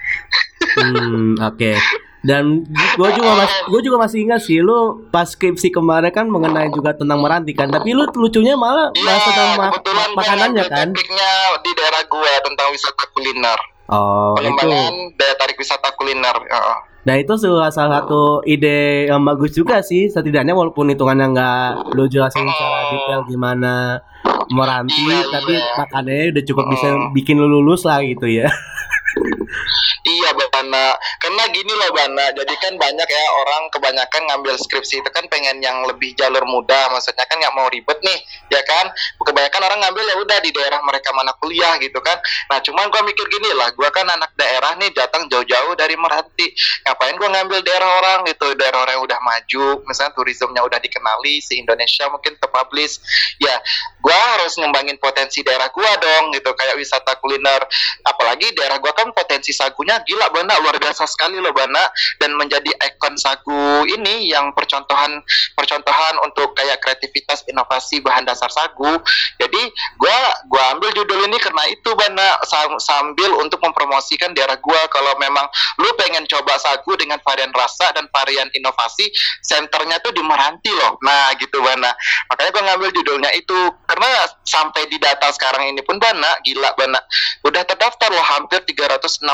Hmm, 0.76 1.34
oke. 1.36 1.72
Dan 2.20 2.64
gue 2.96 3.08
juga 3.12 3.30
mas, 3.36 3.52
gue 3.62 3.80
juga 3.82 3.96
masih 3.98 4.24
ingat 4.24 4.40
sih 4.40 4.58
lu 4.58 4.78
pas 5.08 5.28
skripsi 5.28 5.68
kemarin 5.68 6.08
kan 6.08 6.24
mengenai 6.24 6.70
juga 6.70 6.92
tentang 6.92 7.20
meranti 7.20 7.52
kan. 7.52 7.68
Tapi 7.68 7.92
lu 7.92 8.08
lucunya 8.08 8.54
malah 8.54 8.88
Iya, 8.90 9.04
bahas 9.04 9.22
tentang 9.22 9.48
ma- 9.54 9.72
makanannya 10.14 10.64
kan. 10.64 10.88
topiknya 10.88 11.30
di 11.60 11.70
daerah 11.74 12.02
gua 12.06 12.32
tentang 12.40 12.68
wisata 12.70 13.04
kuliner 13.10 13.60
Oh, 13.86 14.32
itu. 14.34 14.72
daya 15.12 15.34
tarik 15.36 15.54
wisata 15.54 15.92
kuliner 15.92 16.32
Heeh. 16.40 16.76
Nah 17.04 17.20
itu 17.20 17.36
salah 17.36 17.68
salah 17.68 18.00
satu 18.00 18.40
ide 18.42 19.04
yang 19.04 19.20
bagus 19.20 19.52
juga 19.52 19.84
sih 19.84 20.08
setidaknya 20.08 20.56
walaupun 20.56 20.88
hitungannya 20.88 21.28
nggak 21.28 21.60
lu 21.92 22.08
jelasin 22.08 22.48
secara 22.48 22.80
detail 22.88 23.20
gimana 23.28 24.00
meranti 24.48 24.96
Iya, 24.96 25.28
tapi 25.30 25.52
iya. 25.52 25.76
makanannya 25.76 26.32
udah 26.32 26.44
cukup 26.48 26.64
bisa 26.66 26.86
Oh. 26.88 27.12
bikin 27.12 27.36
lu 27.36 27.52
lulus 27.52 27.84
lah 27.84 28.00
gitu 28.00 28.24
ya. 28.24 28.48
Iya 30.04 30.36
Bana, 30.36 31.00
karena 31.16 31.48
gini 31.48 31.72
loh 31.72 31.88
Bana, 31.96 32.28
jadi 32.36 32.54
kan 32.60 32.76
banyak 32.76 33.08
ya 33.08 33.24
orang 33.40 33.72
kebanyakan 33.72 34.28
ngambil 34.28 34.60
skripsi 34.60 35.00
itu 35.00 35.08
kan 35.08 35.24
pengen 35.32 35.64
yang 35.64 35.80
lebih 35.88 36.12
jalur 36.12 36.44
mudah, 36.44 36.92
maksudnya 36.92 37.24
kan 37.24 37.40
nggak 37.40 37.56
mau 37.56 37.64
ribet 37.72 37.96
nih, 38.04 38.20
ya 38.52 38.60
kan? 38.68 38.92
Kebanyakan 39.16 39.64
orang 39.64 39.80
ngambil 39.80 40.04
ya 40.04 40.16
udah 40.20 40.38
di 40.44 40.52
daerah 40.52 40.84
mereka 40.84 41.08
mana 41.16 41.32
kuliah 41.40 41.80
gitu 41.80 42.04
kan. 42.04 42.20
Nah 42.52 42.60
cuman 42.60 42.92
gua 42.92 43.00
mikir 43.00 43.24
gini 43.32 43.48
lah, 43.56 43.72
gua 43.72 43.88
kan 43.88 44.04
anak 44.04 44.28
daerah 44.36 44.76
nih 44.76 44.92
datang 44.92 45.24
jauh-jauh 45.24 45.72
dari 45.72 45.96
Meranti, 45.96 46.52
ngapain 46.84 47.16
gua 47.16 47.40
ngambil 47.40 47.64
daerah 47.64 47.90
orang 48.04 48.18
gitu, 48.28 48.52
daerah 48.60 48.84
orang 48.84 49.00
yang 49.00 49.04
udah 49.08 49.20
maju, 49.24 49.88
misalnya 49.88 50.12
turismenya 50.12 50.68
udah 50.68 50.84
dikenali 50.84 51.40
se 51.40 51.56
Indonesia 51.56 52.12
mungkin 52.12 52.36
terpublish, 52.36 53.00
ya 53.40 53.56
gua 54.04 54.36
harus 54.36 54.52
ngembangin 54.60 55.00
potensi 55.00 55.40
daerah 55.40 55.72
gua 55.72 55.96
dong 55.96 56.36
gitu, 56.36 56.52
kayak 56.52 56.76
wisata 56.76 57.16
kuliner. 57.24 57.64
Apalagi 58.04 58.52
daerah 58.52 58.76
gua 58.76 58.92
kan 58.92 59.08
potensi 59.16 59.56
sagunya 59.56 59.93
gila 60.02 60.26
Bana 60.34 60.58
luar 60.58 60.76
biasa 60.82 61.06
sekali 61.06 61.38
loh 61.38 61.54
Bana 61.54 61.86
dan 62.18 62.34
menjadi 62.34 62.70
ikon 62.74 63.14
sagu 63.14 63.86
ini 63.86 64.26
yang 64.32 64.50
percontohan 64.50 65.22
percontohan 65.54 66.14
untuk 66.26 66.56
kayak 66.58 66.82
kreativitas 66.82 67.46
inovasi 67.46 68.02
bahan 68.02 68.26
dasar 68.26 68.50
sagu. 68.50 68.98
Jadi 69.38 69.62
gua 70.00 70.18
gua 70.50 70.74
ambil 70.74 70.90
judul 70.96 71.30
ini 71.30 71.38
karena 71.38 71.64
itu 71.70 71.90
Bana 71.94 72.40
sam- 72.48 72.80
sambil 72.82 73.30
untuk 73.38 73.62
mempromosikan 73.62 74.34
daerah 74.34 74.58
gua. 74.58 74.80
Kalau 74.90 75.14
memang 75.20 75.46
lu 75.78 75.90
pengen 76.00 76.26
coba 76.26 76.58
sagu 76.58 76.96
dengan 76.98 77.20
varian 77.22 77.52
rasa 77.54 77.94
dan 77.94 78.10
varian 78.10 78.50
inovasi 78.54 79.10
senternya 79.44 80.00
tuh 80.00 80.10
di 80.10 80.22
Meranti 80.24 80.72
loh. 80.72 80.98
Nah 81.04 81.30
gitu 81.38 81.60
Bana 81.62 81.92
makanya 82.30 82.50
gue 82.50 82.62
ngambil 82.64 82.88
judulnya 82.96 83.30
itu. 83.36 83.56
Karena 83.84 84.26
sampai 84.42 84.88
di 84.90 84.98
data 84.98 85.30
sekarang 85.30 85.70
ini 85.70 85.80
pun 85.84 86.00
Bana 86.00 86.40
gila 86.42 86.72
Bana 86.74 86.98
udah 87.44 87.62
terdaftar 87.62 88.10
loh 88.10 88.24
hampir 88.24 88.64
365 88.64 89.24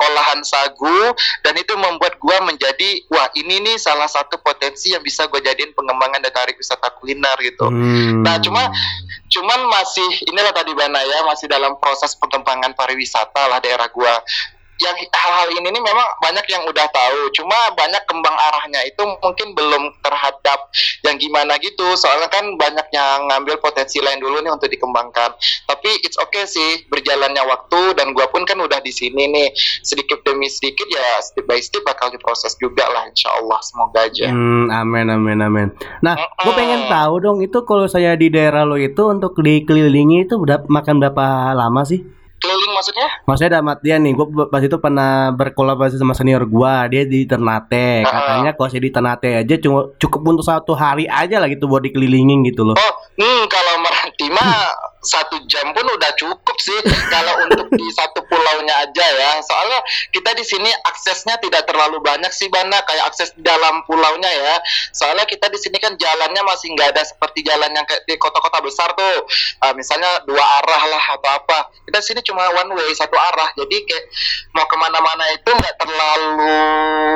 olahan 0.00 0.40
sagu 0.42 1.14
dan 1.44 1.54
itu 1.56 1.72
membuat 1.78 2.18
gue 2.18 2.38
menjadi 2.44 2.90
wah 3.12 3.28
ini 3.38 3.62
nih 3.62 3.76
salah 3.78 4.08
satu 4.08 4.40
potensi 4.42 4.92
yang 4.92 5.02
bisa 5.04 5.28
gue 5.30 5.40
jadiin 5.40 5.72
pengembangan 5.72 6.20
dan 6.22 6.32
tarik 6.32 6.58
wisata 6.58 6.90
kuliner 6.98 7.36
gitu 7.42 7.68
Hmm. 7.76 8.22
Nah, 8.22 8.38
cuma 8.40 8.72
cuman 9.26 9.60
masih 9.68 10.08
inilah 10.30 10.54
tadi 10.54 10.72
Bana 10.72 11.02
ya, 11.02 11.26
masih 11.26 11.46
dalam 11.50 11.76
proses 11.76 12.14
pengembangan 12.16 12.72
pariwisata 12.72 13.50
lah 13.50 13.58
daerah 13.60 13.90
gua. 13.90 14.22
Yang 14.76 15.08
hal-hal 15.08 15.48
ini 15.56 15.68
nih 15.72 15.82
memang 15.82 16.08
banyak 16.20 16.46
yang 16.52 16.62
udah 16.68 16.86
tahu, 16.92 17.32
cuma 17.32 17.56
banyak 17.72 18.02
kembang 18.04 18.36
arahnya 18.36 18.84
itu 18.84 19.02
mungkin 19.24 19.56
belum 19.56 19.82
terhadap 20.04 20.68
yang 21.04 21.16
gimana 21.16 21.56
gitu. 21.60 21.96
Soalnya 21.96 22.28
kan 22.28 22.44
banyak 22.60 22.86
yang 22.92 23.28
ngambil 23.32 23.56
potensi 23.60 23.98
lain 24.04 24.20
dulu 24.20 24.44
nih 24.44 24.52
untuk 24.52 24.68
dikembangkan. 24.68 25.32
Tapi 25.64 25.90
it's 26.04 26.20
okay 26.20 26.44
sih 26.44 26.84
berjalannya 26.92 27.40
waktu 27.46 27.96
dan 27.96 28.12
gua 28.12 28.28
pun 28.28 28.44
kan 28.44 28.60
udah 28.60 28.78
di 28.84 28.92
sini 28.92 29.28
nih 29.32 29.48
sedikit 29.82 30.20
demi 30.22 30.46
sedikit 30.52 30.86
ya 30.90 31.20
step 31.24 31.48
by 31.48 31.58
step 31.58 31.82
bakal 31.86 32.12
diproses 32.12 32.54
juga 32.60 32.84
lah 32.90 33.08
insya 33.08 33.32
Allah 33.36 33.58
semoga 33.64 34.06
aja. 34.06 34.28
Hmm, 34.30 34.68
amin 34.70 35.06
amin 35.12 35.38
amin. 35.40 35.68
Nah, 36.04 36.14
gue 36.16 36.52
Mm-mm. 36.52 36.58
pengen 36.58 36.80
tahu 36.90 37.14
dong 37.22 37.38
itu 37.40 37.58
kalau 37.64 37.86
saya 37.86 38.14
di 38.14 38.28
daerah 38.28 38.66
lo 38.66 38.76
itu 38.76 39.02
untuk 39.08 39.38
dikelilingi 39.38 40.28
itu 40.28 40.36
udah 40.36 40.66
makan 40.68 41.00
berapa 41.00 41.54
lama 41.54 41.82
sih? 41.86 42.15
Keliling 42.36 42.72
maksudnya? 42.76 43.08
Maksudnya 43.24 43.50
dalam 43.58 43.72
artian 43.72 44.00
nih, 44.04 44.12
gue 44.12 44.26
pas 44.52 44.60
itu 44.60 44.76
pernah 44.76 45.32
berkolaborasi 45.32 45.96
sama 45.96 46.12
senior 46.12 46.44
gua, 46.44 46.84
dia 46.86 47.08
di 47.08 47.24
Ternate. 47.24 48.04
Ah. 48.04 48.12
Katanya 48.12 48.50
kalau 48.52 48.68
saya 48.68 48.82
di 48.84 48.92
Ternate 48.92 49.30
aja 49.40 49.54
cuma 49.56 49.90
cukup 49.96 50.20
untuk 50.36 50.44
satu 50.44 50.76
hari 50.76 51.08
aja 51.08 51.40
lah 51.40 51.48
gitu 51.48 51.64
buat 51.64 51.80
dikelilingin 51.80 52.44
gitu 52.44 52.68
loh. 52.68 52.76
Oh, 52.76 52.92
hmm, 53.16 53.48
kalau 53.48 53.74
Meranti 53.80 54.26
mah 54.28 54.52
satu 55.06 55.38
jam 55.46 55.70
pun 55.70 55.86
udah 55.86 56.10
cukup 56.18 56.56
sih. 56.58 56.80
kalau 57.14 57.46
untuk 57.46 57.70
di 57.78 57.86
satu 57.94 58.26
pulaunya 58.26 58.74
aja 58.82 59.06
ya. 59.06 59.30
Soalnya 59.46 59.80
kita 60.10 60.34
di 60.34 60.42
sini 60.42 60.70
aksesnya 60.84 61.38
tidak 61.38 61.64
terlalu 61.70 62.02
banyak 62.02 62.28
sih, 62.34 62.50
Bana. 62.50 62.82
Kayak 62.82 63.14
akses 63.14 63.30
dalam 63.38 63.86
pulaunya 63.86 64.28
ya. 64.28 64.54
Soalnya 64.90 65.24
kita 65.24 65.46
di 65.46 65.58
sini 65.62 65.78
kan 65.78 65.94
jalannya 65.94 66.42
masih 66.42 66.74
nggak 66.74 66.98
ada 66.98 67.02
seperti 67.06 67.46
jalan 67.46 67.70
yang 67.70 67.86
kayak 67.86 68.02
di 68.04 68.18
kota-kota 68.18 68.58
besar 68.60 68.90
tuh. 68.98 69.24
Ah, 69.62 69.72
misalnya 69.72 70.26
dua 70.26 70.42
arah 70.42 70.82
lah 70.90 71.04
atau 71.16 71.30
apa. 71.30 71.58
Kita 71.86 71.98
di 72.02 72.06
sini 72.06 72.20
cuma 72.26 72.50
one 72.50 72.74
way 72.74 72.90
satu 72.92 73.14
arah. 73.14 73.48
Jadi 73.54 73.76
kayak 73.86 74.04
mau 74.52 74.66
ke 74.66 74.76
mana-mana 74.76 75.24
itu 75.30 75.50
nggak 75.54 75.76
terlalu 75.78 76.58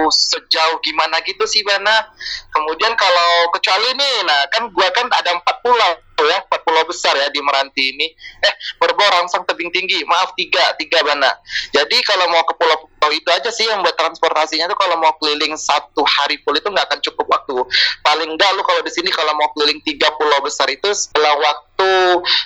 sejauh 0.09 0.79
gimana 0.85 1.19
gitu 1.27 1.43
sih, 1.51 1.67
Bana. 1.67 2.07
Kemudian 2.55 2.95
kalau 2.95 3.51
kecuali 3.51 3.91
nih, 3.99 4.15
nah 4.23 4.47
kan 4.53 4.71
gua 4.71 4.89
kan 4.95 5.11
ada 5.11 5.35
empat 5.35 5.57
pulau 5.65 5.93
ya, 6.21 6.39
pulau 6.63 6.85
besar 6.85 7.17
ya 7.17 7.29
di 7.33 7.41
Meranti 7.41 7.97
ini. 7.97 8.07
Eh, 8.45 8.55
Borbo, 8.77 9.03
Rangsang, 9.03 9.45
Tebing 9.49 9.71
Tinggi. 9.73 10.05
Maaf 10.07 10.35
tiga, 10.37 10.75
tiga 10.77 11.01
bana. 11.03 11.31
Jadi 11.73 11.97
kalau 12.05 12.29
mau 12.29 12.43
ke 12.45 12.55
pulau-pulau 13.01 13.17
itu 13.17 13.31
aja 13.33 13.51
sih 13.51 13.65
yang 13.65 13.81
buat 13.81 13.97
transportasinya 13.97 14.69
tuh 14.69 14.77
kalau 14.77 15.01
mau 15.01 15.17
keliling 15.17 15.57
satu 15.57 16.05
hari 16.05 16.37
full 16.45 16.53
itu 16.53 16.69
nggak 16.69 16.87
akan 16.93 17.01
cukup 17.01 17.27
waktu. 17.33 17.57
Paling 18.05 18.37
enggak 18.37 18.53
lu 18.53 18.63
kalau 18.63 18.85
di 18.85 18.93
sini 18.93 19.09
kalau 19.09 19.33
mau 19.35 19.49
keliling 19.57 19.81
tiga 19.83 20.13
pulau 20.21 20.39
besar 20.45 20.69
itu 20.69 20.87
setelah 20.93 21.35
waktu 21.41 21.91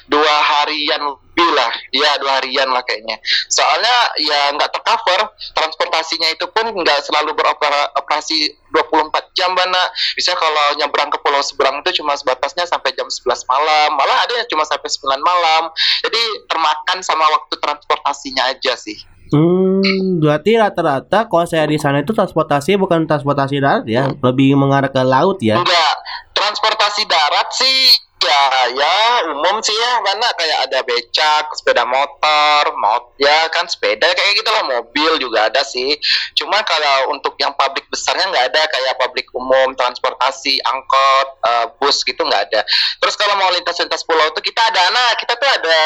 dua 0.06 0.34
harian 0.54 1.02
lebih 1.34 1.50
lah, 1.58 1.72
ya 1.90 2.14
dua 2.22 2.38
harian 2.38 2.70
lah 2.70 2.86
kayaknya. 2.86 3.18
Soalnya 3.50 3.96
ya 4.22 4.54
nggak 4.54 4.70
tercover 4.70 5.34
transportasinya 5.58 6.30
itu 6.30 6.46
pun 6.54 6.70
nggak 6.70 7.02
selalu 7.02 7.34
beroperasi 7.34 8.54
24 8.70 9.10
jam 9.34 9.50
bana. 9.58 9.90
Bisa 10.14 10.38
kalau 10.38 10.78
nyebrang 10.78 11.10
ke 11.10 11.18
pulau 11.18 11.42
seberang 11.42 11.82
itu 11.82 11.98
cuma 11.98 12.14
sebatasnya 12.14 12.70
sampai 12.70 12.94
jam 12.94 13.10
11 13.10 13.50
malam, 13.50 13.88
malah 13.98 14.22
ada 14.22 14.38
yang 14.38 14.46
cuma 14.46 14.62
sampai 14.62 14.86
9 14.86 15.18
malam. 15.18 15.62
Jadi 16.06 16.22
termakan 16.46 17.02
sama 17.02 17.26
waktu 17.34 17.58
transportasinya 17.58 18.54
aja 18.54 18.78
sih. 18.78 19.13
Hmm, 19.34 20.22
berarti 20.22 20.54
rata-rata 20.54 21.26
kalau 21.26 21.42
saya 21.42 21.66
di 21.66 21.74
sana 21.74 22.06
itu 22.06 22.14
transportasi 22.14 22.78
bukan 22.78 23.02
transportasi 23.10 23.58
darat 23.58 23.84
ya, 23.90 24.06
lebih 24.22 24.54
mengarah 24.54 24.86
ke 24.86 25.02
laut 25.02 25.42
ya. 25.42 25.58
Enggak, 25.58 25.94
transportasi 26.38 27.02
darat 27.10 27.50
sih 27.50 27.98
ya 28.24 28.44
ya 28.72 28.96
umum 29.28 29.60
sih 29.60 29.76
ya 29.76 30.00
mana 30.00 30.32
kayak 30.32 30.58
ada 30.68 30.80
becak 30.80 31.44
sepeda 31.52 31.84
motor 31.84 32.72
mot 32.80 33.12
ya 33.20 33.52
kan 33.52 33.68
sepeda 33.68 34.08
kayak 34.16 34.40
gitulah 34.40 34.64
mobil 34.64 35.20
juga 35.20 35.52
ada 35.52 35.60
sih. 35.60 35.96
Cuma 36.32 36.64
kalau 36.64 37.12
untuk 37.12 37.36
yang 37.36 37.52
pabrik 37.52 37.84
besarnya 37.92 38.32
nggak 38.32 38.46
ada 38.54 38.62
kayak 38.72 38.96
pabrik 38.96 39.28
umum 39.36 39.76
transportasi 39.76 40.56
angkot 40.64 41.28
eh, 41.44 41.66
bus 41.76 42.00
gitu 42.00 42.24
nggak 42.24 42.42
ada. 42.50 42.60
Terus 43.02 43.14
kalau 43.20 43.36
mau 43.36 43.52
lintas-lintas 43.52 44.02
pulau 44.08 44.32
tuh 44.32 44.40
kita 44.40 44.72
ada 44.72 44.82
nah 44.88 45.12
kita 45.20 45.36
tuh 45.36 45.48
ada 45.48 45.78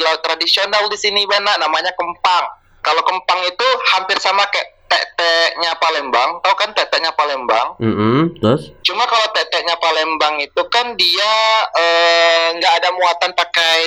laut 0.00 0.22
tradisional 0.24 0.88
di 0.88 0.96
sini 0.96 1.26
bana 1.26 1.58
namanya 1.60 1.92
kempang. 1.98 2.46
Kalau 2.82 3.02
kempang 3.04 3.40
itu 3.46 3.68
hampir 3.94 4.18
sama 4.18 4.46
kayak 4.50 4.81
teteknya 4.92 5.72
Palembang 5.80 6.44
tahu 6.44 6.54
kan 6.60 6.70
teteknya 6.76 7.16
Palembang 7.16 7.80
Mm-mm, 7.80 8.36
terus? 8.36 8.76
Cuma 8.84 9.08
kalau 9.08 9.24
teteknya 9.32 9.80
Palembang 9.80 10.36
itu 10.44 10.62
kan 10.68 10.92
dia 11.00 11.32
eh, 11.80 12.46
nggak 12.60 12.72
ada 12.82 12.88
muatan 12.92 13.32
pakai 13.32 13.80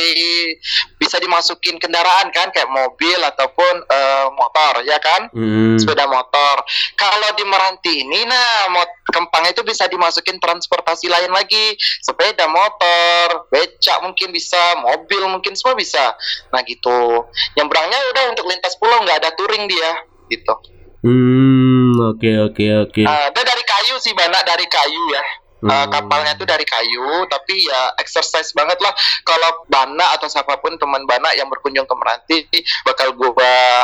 bisa 0.97 1.21
dimasukin 1.21 1.77
kendaraan 1.77 2.33
kan 2.33 2.49
kayak 2.49 2.69
mobil 2.73 3.21
ataupun 3.21 3.85
eh, 3.85 4.27
motor 4.33 4.81
ya 4.81 4.97
kan 4.97 5.29
Mm. 5.35 5.75
sepeda 5.77 6.07
motor. 6.07 6.63
Kalau 6.95 7.29
di 7.35 7.43
Meranti 7.43 8.07
ini 8.07 8.23
nah 8.23 8.71
mot 8.71 8.89
Kempang 9.05 9.45
itu 9.45 9.61
bisa 9.61 9.85
dimasukin 9.85 10.41
transportasi 10.41 11.05
lain 11.05 11.29
lagi 11.29 11.77
sepeda 12.01 12.49
motor, 12.49 13.45
becak 13.53 14.01
mungkin 14.01 14.33
bisa, 14.33 14.75
mobil 14.81 15.29
mungkin 15.29 15.53
semua 15.53 15.77
bisa. 15.77 16.17
Nah 16.49 16.65
gitu. 16.65 17.23
Nyebrangnya 17.53 17.99
udah 18.11 18.23
untuk 18.33 18.49
lintas 18.49 18.73
pulau 18.81 19.05
nggak 19.05 19.21
ada 19.21 19.29
touring 19.37 19.69
dia 19.69 19.91
gitu. 20.33 20.74
Hmm, 21.05 21.93
oke 22.03 22.31
oke 22.49 22.65
oke. 22.81 23.03
Ah, 23.05 23.29
dia 23.29 23.43
dari 23.45 23.61
kayu 23.61 23.95
sih 24.01 24.11
banyak 24.11 24.41
dari 24.41 24.65
kayu 24.65 25.03
ya. 25.13 25.25
Uh, 25.61 25.71
Hmm. 25.81 25.89
kapalnya 25.89 26.33
tuh 26.33 26.45
dari 26.45 26.61
kayu, 26.61 27.25
tapi 27.25 27.57
ya 27.57 27.89
exercise 27.97 28.53
banget 28.53 28.77
lah. 28.77 28.93
Kalau 29.21 29.65
Bana 29.65 30.13
atau 30.13 30.25
siapa 30.25 30.57
pun 30.57 30.77
teman 30.77 31.05
Bana 31.05 31.33
yang 31.33 31.45
berkunjung 31.47 31.85
ke 31.85 31.95
Meranti, 31.95 32.37
bakal 32.81 33.13
gua 33.13 33.33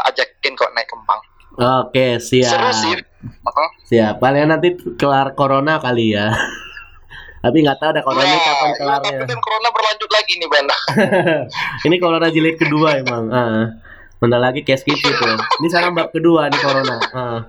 ajakin 0.06 0.54
kok 0.54 0.70
naik 0.74 0.86
kempang. 0.86 1.18
Oke, 1.58 2.18
siap. 2.18 2.54
Seru 2.54 2.70
sih. 2.72 2.94
Uh-huh. 2.96 3.70
Siap. 3.86 4.18
Paling 4.18 4.46
nanti 4.46 4.70
kelar 4.94 5.34
corona 5.34 5.78
kali 5.78 6.14
ya. 6.14 6.30
Tapi 7.44 7.58
nggak 7.60 7.78
tahu 7.78 7.90
ada 7.90 8.02
corona 8.02 8.24
Nah, 8.24 8.38
kapan 8.38 8.70
iya, 8.70 8.78
kelarnya. 8.78 9.18
tapi 9.18 9.26
kan 9.26 9.40
corona 9.42 9.70
berlanjut 9.74 10.10
lagi 10.14 10.34
nih 10.38 10.50
Bana. 10.52 10.76
Ini 11.90 11.96
corona 11.98 12.28
jilid 12.30 12.56
kedua 12.56 13.02
emang. 13.02 13.24
Ah. 13.34 13.66
Bentar 14.22 14.38
lagi 14.38 14.62
case 14.62 14.86
gitu 14.86 15.10
tuh. 15.10 15.34
Ini 15.34 15.68
sekarang 15.68 15.98
bab 15.98 16.14
kedua 16.14 16.46
nih 16.48 16.62
corona. 16.62 16.98
Ah. 17.12 17.40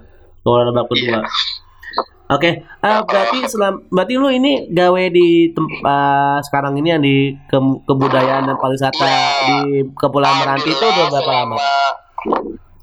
Corona 0.40 0.72
bab 0.72 0.88
kedua. 0.88 1.20
Oke, 2.32 2.64
ah, 2.80 3.04
berarti 3.04 3.44
selam, 3.44 3.84
berarti 3.92 4.16
lu 4.16 4.32
ini 4.32 4.64
gawe 4.72 5.04
di 5.12 5.52
tempat 5.52 6.40
sekarang 6.48 6.80
ini 6.80 6.88
yang 6.88 7.02
di 7.04 7.36
ke- 7.44 7.80
kebudayaan 7.84 8.48
dan 8.48 8.56
pariwisata 8.56 9.04
Iya. 9.04 9.20
di 9.44 9.56
Kepulauan 9.92 10.40
Meranti 10.40 10.72
itu 10.72 10.80
udah 10.80 11.12
berapa 11.12 11.28
lama? 11.30 11.56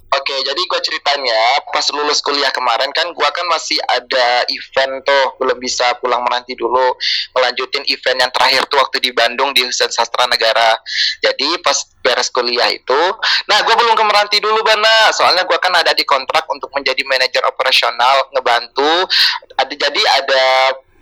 Oke, 0.10 0.34
jadi 0.42 0.58
gue 0.58 0.80
ceritain 0.82 1.22
ya, 1.22 1.46
pas 1.70 1.86
lulus 1.94 2.18
kuliah 2.26 2.50
kemarin 2.50 2.90
kan 2.98 3.14
gue 3.14 3.30
kan 3.30 3.46
masih 3.46 3.78
ada 3.86 4.42
event 4.50 5.06
tuh, 5.06 5.38
belum 5.38 5.62
bisa 5.62 5.86
pulang 6.02 6.26
meranti 6.26 6.58
dulu, 6.58 6.98
melanjutin 7.38 7.86
event 7.86 8.26
yang 8.26 8.32
terakhir 8.34 8.66
tuh 8.74 8.82
waktu 8.82 8.98
di 9.06 9.14
Bandung 9.14 9.54
di 9.54 9.62
Husen 9.62 9.94
Sastra 9.94 10.26
Negara. 10.26 10.74
Jadi 11.22 11.62
pas 11.62 11.78
beres 12.02 12.34
kuliah 12.34 12.74
itu, 12.74 13.02
nah 13.46 13.62
gue 13.62 13.76
belum 13.78 13.94
ke 13.94 14.06
meranti 14.10 14.38
dulu 14.42 14.66
Bana, 14.66 15.14
soalnya 15.14 15.46
gue 15.46 15.58
kan 15.62 15.78
ada 15.78 15.94
di 15.94 16.02
kontrak 16.02 16.50
untuk 16.50 16.74
menjadi 16.74 17.06
manajer 17.06 17.46
operasional, 17.46 18.34
ngebantu. 18.34 19.06
Ada 19.62 19.74
jadi 19.78 20.02
ada 20.26 20.44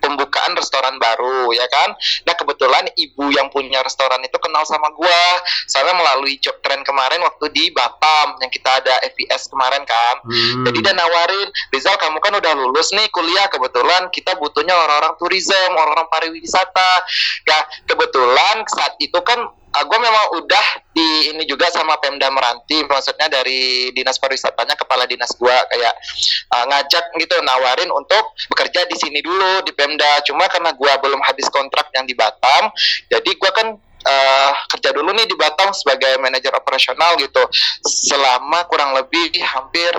pembukaan 0.08 0.56
restoran 0.56 0.96
baru 0.96 1.52
ya 1.52 1.68
kan? 1.68 1.92
Nah 2.24 2.32
kebetulan 2.32 2.88
ibu 2.96 3.28
yang 3.28 3.52
punya 3.52 3.84
restoran 3.84 4.24
itu 4.24 4.40
kenal 4.40 4.64
sama 4.64 4.88
gua. 4.96 5.44
Soalnya 5.68 6.00
melalui 6.00 6.40
job 6.40 6.56
trend 6.64 6.88
kemarin 6.88 7.20
waktu 7.20 7.52
di 7.52 7.68
Batam 7.76 8.40
yang 8.40 8.48
kita 8.48 8.80
ada 8.80 8.96
FIS 9.12 9.52
kemarin 9.52 9.84
kan. 9.84 10.16
Hmm. 10.24 10.64
jadi 10.68 10.78
dia 10.90 10.94
nawarin 10.96 11.48
Rizal 11.72 11.96
kamu 12.00 12.18
kan 12.24 12.32
udah 12.40 12.52
lulus 12.56 12.90
nih 12.96 13.06
kuliah. 13.12 13.46
Kebetulan 13.52 14.08
kita 14.08 14.40
butuhnya 14.40 14.72
orang-orang 14.72 15.14
tourism 15.20 15.70
orang-orang 15.76 16.08
pariwisata. 16.08 16.92
Ya 17.44 17.58
kebetulan 17.84 18.64
saat 18.72 18.96
itu 18.96 19.20
kan 19.20 19.52
gue 19.86 19.98
memang 20.00 20.24
udah 20.40 20.66
di 20.98 21.30
ini 21.30 21.46
juga 21.46 21.70
sama 21.70 21.94
Pemda 22.02 22.26
Meranti 22.32 22.82
maksudnya 22.86 23.30
dari 23.30 23.94
dinas 23.94 24.18
pariwisatanya 24.18 24.74
kepala 24.74 25.06
dinas 25.06 25.30
gua 25.38 25.54
kayak 25.70 25.94
uh, 26.50 26.64
ngajak 26.66 27.04
gitu 27.22 27.36
nawarin 27.44 27.90
untuk 27.94 28.34
bekerja 28.50 28.82
di 28.90 28.96
sini 28.98 29.22
dulu 29.22 29.62
di 29.62 29.70
Pemda. 29.74 30.22
Cuma 30.26 30.50
karena 30.50 30.74
gua 30.74 30.98
belum 30.98 31.22
habis 31.22 31.46
kontrak 31.52 31.90
yang 31.94 32.04
di 32.08 32.18
Batam 32.18 32.74
jadi 33.06 33.30
gua 33.38 33.50
kan 33.54 33.78
uh, 33.78 34.52
kerja 34.74 34.90
dulu 34.90 35.14
nih 35.14 35.26
di 35.30 35.36
Batam 35.38 35.70
sebagai 35.70 36.18
manajer 36.18 36.50
operasional 36.54 37.14
gitu. 37.22 37.42
Selama 37.86 38.66
kurang 38.66 38.98
lebih 38.98 39.30
hampir 39.42 39.94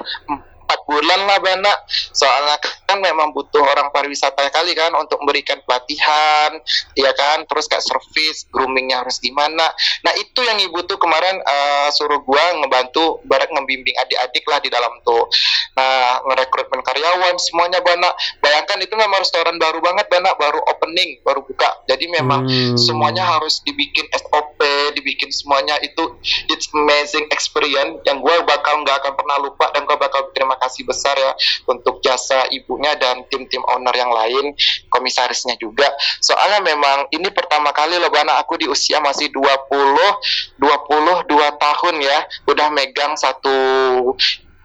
empat 0.69 0.85
bulan 0.85 1.25
lah 1.25 1.41
Bana 1.41 1.73
soalnya 2.13 2.61
kan 2.85 3.01
memang 3.01 3.33
butuh 3.33 3.65
orang 3.65 3.89
pariwisata 3.89 4.53
kali 4.53 4.77
kan 4.77 4.93
untuk 4.93 5.17
memberikan 5.25 5.57
pelatihan 5.65 6.53
ya 6.93 7.09
kan? 7.17 7.41
Terus 7.49 7.65
kayak 7.65 7.81
service 7.81 8.45
groomingnya 8.53 9.01
harus 9.01 9.17
gimana 9.17 9.65
nah 10.05 10.13
itu 10.13 10.45
yang 10.45 10.61
ibu 10.61 10.85
tuh 10.85 11.01
kemarin 11.01 11.41
uh, 11.41 11.89
suruh 11.89 12.21
gua 12.21 12.61
ngebantu 12.61 13.17
barat 13.25 13.49
membimbing 13.49 13.97
adik-adik 13.97 14.45
lah 14.45 14.61
di 14.61 14.69
dalam 14.69 14.93
tuh. 15.01 15.25
Nah 15.73 16.21
merekrutmen 16.29 16.85
karyawan 16.85 17.35
semuanya 17.41 17.81
Bana 17.81 18.13
bayangkan 18.49 18.81
itu 18.81 18.95
memang 18.97 19.21
restoran 19.21 19.61
baru 19.61 19.77
banget 19.77 20.09
Bana 20.09 20.33
baru 20.33 20.57
opening 20.65 21.21
baru 21.21 21.45
buka 21.45 21.85
jadi 21.85 22.09
memang 22.09 22.49
hmm. 22.49 22.75
semuanya 22.81 23.37
harus 23.37 23.61
dibikin 23.61 24.09
SOP 24.17 24.57
dibikin 24.97 25.29
semuanya 25.29 25.77
itu 25.85 26.17
it's 26.49 26.65
amazing 26.73 27.29
experience 27.29 28.01
yang 28.09 28.17
gua 28.25 28.41
bakal 28.41 28.81
nggak 28.81 28.97
akan 29.05 29.13
pernah 29.13 29.37
lupa 29.37 29.69
dan 29.69 29.85
gua 29.85 30.01
bakal 30.01 30.33
terima 30.33 30.57
kasih 30.57 30.81
besar 30.89 31.13
ya 31.13 31.37
untuk 31.69 32.01
jasa 32.01 32.49
ibunya 32.49 32.97
dan 32.97 33.21
tim-tim 33.29 33.61
owner 33.69 33.93
yang 33.93 34.09
lain, 34.09 34.57
komisarisnya 34.89 35.55
juga. 35.61 35.85
Soalnya 36.23 36.65
memang 36.65 37.11
ini 37.13 37.29
pertama 37.29 37.69
kali 37.69 38.01
loh 38.01 38.09
Bana 38.09 38.41
aku 38.41 38.57
di 38.57 38.65
usia 38.65 38.97
masih 39.03 39.29
20 39.29 40.57
22 40.57 41.29
tahun 41.61 41.95
ya, 42.01 42.19
udah 42.49 42.67
megang 42.73 43.13
satu 43.13 43.55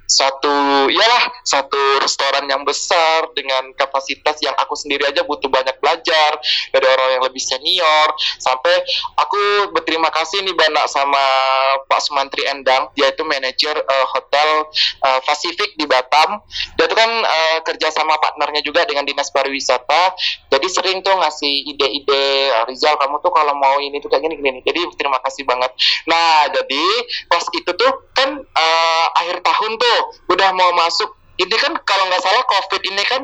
satu 0.05 0.87
lah 0.93 1.25
satu 1.45 2.01
restoran 2.01 2.45
yang 2.49 2.63
besar 2.63 3.29
dengan 3.33 3.73
kapasitas 3.73 4.37
yang 4.45 4.53
aku 4.61 4.77
sendiri 4.77 5.09
aja 5.09 5.25
butuh 5.25 5.49
banyak 5.49 5.77
belajar 5.81 6.37
dari 6.73 6.87
orang 6.87 7.09
yang 7.19 7.25
lebih 7.25 7.41
senior. 7.41 8.09
Sampai 8.41 8.85
aku 9.17 9.73
berterima 9.73 10.09
kasih 10.13 10.45
nih 10.45 10.55
Bana 10.57 10.85
sama 10.89 11.25
Pak 11.89 12.01
Sumantri 12.05 12.45
Endang. 12.49 12.93
Dia 12.97 13.13
itu 13.13 13.25
manajer 13.25 13.77
uh, 13.77 14.07
hotel 14.13 14.69
uh, 15.05 15.21
Pacific 15.25 15.77
di 15.77 15.89
Batam. 15.89 16.41
Dia 16.77 16.85
itu 16.89 16.97
kan 16.97 17.11
uh, 17.11 17.59
kerja 17.65 17.89
sama 17.93 18.17
partnernya 18.21 18.61
juga 18.61 18.85
dengan 18.85 19.09
dinas 19.09 19.33
pariwisata. 19.33 20.17
Jadi 20.53 20.67
sering 20.69 21.01
tuh 21.01 21.17
ngasih 21.17 21.75
ide-ide 21.75 22.53
Rizal 22.69 22.97
kamu 23.01 23.21
tuh 23.21 23.33
kalau 23.33 23.55
mau 23.57 23.77
ini 23.81 23.99
tuh 24.01 24.09
kayak 24.09 24.25
gini 24.25 24.37
gini 24.41 24.61
jadi 24.65 24.81
terima 24.97 25.19
kasih 25.25 25.45
banget. 25.45 25.71
Nah 26.09 26.49
jadi 26.53 26.85
pas 27.29 27.45
itu 27.51 27.71
tuh 27.75 27.93
kan 28.15 28.31
uh, 28.39 29.07
akhir 29.21 29.43
tahun 29.43 29.73
tuh 29.77 29.94
udah 30.31 30.51
mau 30.57 30.71
masuk 30.77 31.13
ini 31.35 31.57
kan 31.59 31.75
kalau 31.83 32.07
nggak 32.07 32.23
salah 32.23 32.47
covid 32.47 32.83
ini 32.87 33.03
kan 33.11 33.23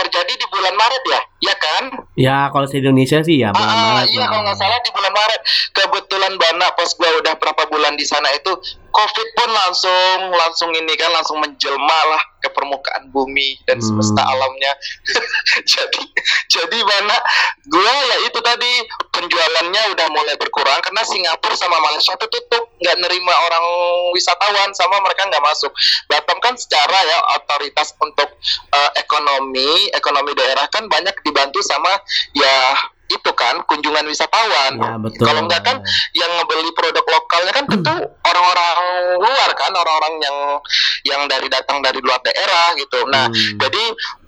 terjadi 0.00 0.32
di 0.32 0.46
bulan 0.48 0.72
Maret 0.72 1.02
ya, 1.04 1.20
ya 1.44 1.54
kan? 1.60 1.84
Ya 2.16 2.38
kalau 2.48 2.64
di 2.64 2.80
Indonesia 2.80 3.20
sih 3.20 3.36
ya 3.36 3.52
bulan 3.52 3.68
ah, 3.68 3.84
Maret. 4.00 4.16
Iya 4.16 4.24
kalau 4.32 4.42
nggak 4.48 4.58
salah 4.58 4.78
di 4.80 4.90
bulan 4.96 5.12
Maret. 5.12 5.40
Kebetulan 5.76 6.32
Bana 6.40 6.66
pas 6.72 6.90
gua 6.96 7.10
udah 7.20 7.34
berapa 7.36 7.62
bulan 7.68 8.00
di 8.00 8.06
sana 8.08 8.32
itu 8.32 8.48
COVID 8.94 9.28
pun 9.34 9.50
langsung 9.50 10.30
langsung 10.30 10.70
ini 10.70 10.94
kan 10.94 11.10
langsung 11.10 11.42
menjelma 11.42 12.00
lah 12.14 12.22
ke 12.38 12.48
permukaan 12.54 13.10
bumi 13.10 13.58
dan 13.66 13.82
hmm. 13.82 13.86
semesta 13.90 14.22
alamnya. 14.22 14.72
jadi 15.74 16.02
jadi 16.46 16.78
mana 16.86 17.18
gue 17.66 17.94
ya 18.06 18.16
itu 18.30 18.38
tadi 18.38 18.72
penjualannya 19.10 19.82
udah 19.98 20.06
mulai 20.14 20.38
berkurang 20.38 20.78
karena 20.78 21.02
Singapura 21.02 21.58
sama 21.58 21.82
Malaysia 21.82 22.14
tuh 22.14 22.30
tutup 22.30 22.70
nggak 22.78 22.96
nerima 23.02 23.34
orang 23.34 23.64
wisatawan 24.14 24.70
sama 24.78 25.02
mereka 25.02 25.26
nggak 25.26 25.42
masuk. 25.42 25.74
Batam 26.06 26.38
kan 26.38 26.54
secara 26.54 26.94
ya 27.02 27.18
otoritas 27.34 27.90
untuk 27.98 28.30
uh, 28.70 28.90
ekonomi 28.94 29.90
ekonomi 29.90 30.38
daerah 30.38 30.70
kan 30.70 30.86
banyak 30.86 31.18
dibantu 31.26 31.58
sama 31.66 31.90
ya 32.38 32.78
itu 33.08 33.30
kan 33.36 33.60
kunjungan 33.68 34.08
wisatawan. 34.08 34.72
Ya, 34.80 34.96
betul. 34.96 35.24
Kalau 35.28 35.40
enggak 35.44 35.62
kan 35.64 35.76
yang 36.16 36.30
ngebeli 36.40 36.72
produk 36.72 37.04
lokalnya 37.04 37.52
kan 37.52 37.64
tentu 37.68 37.92
hmm. 37.92 38.28
orang-orang 38.28 38.78
luar 39.20 39.50
kan, 39.52 39.72
orang-orang 39.76 40.14
yang 40.24 40.36
yang 41.04 41.20
dari 41.28 41.48
datang 41.52 41.84
dari 41.84 42.00
luar 42.00 42.20
daerah 42.24 42.72
gitu. 42.80 43.04
Nah, 43.12 43.28
hmm. 43.28 43.60
jadi 43.60 43.84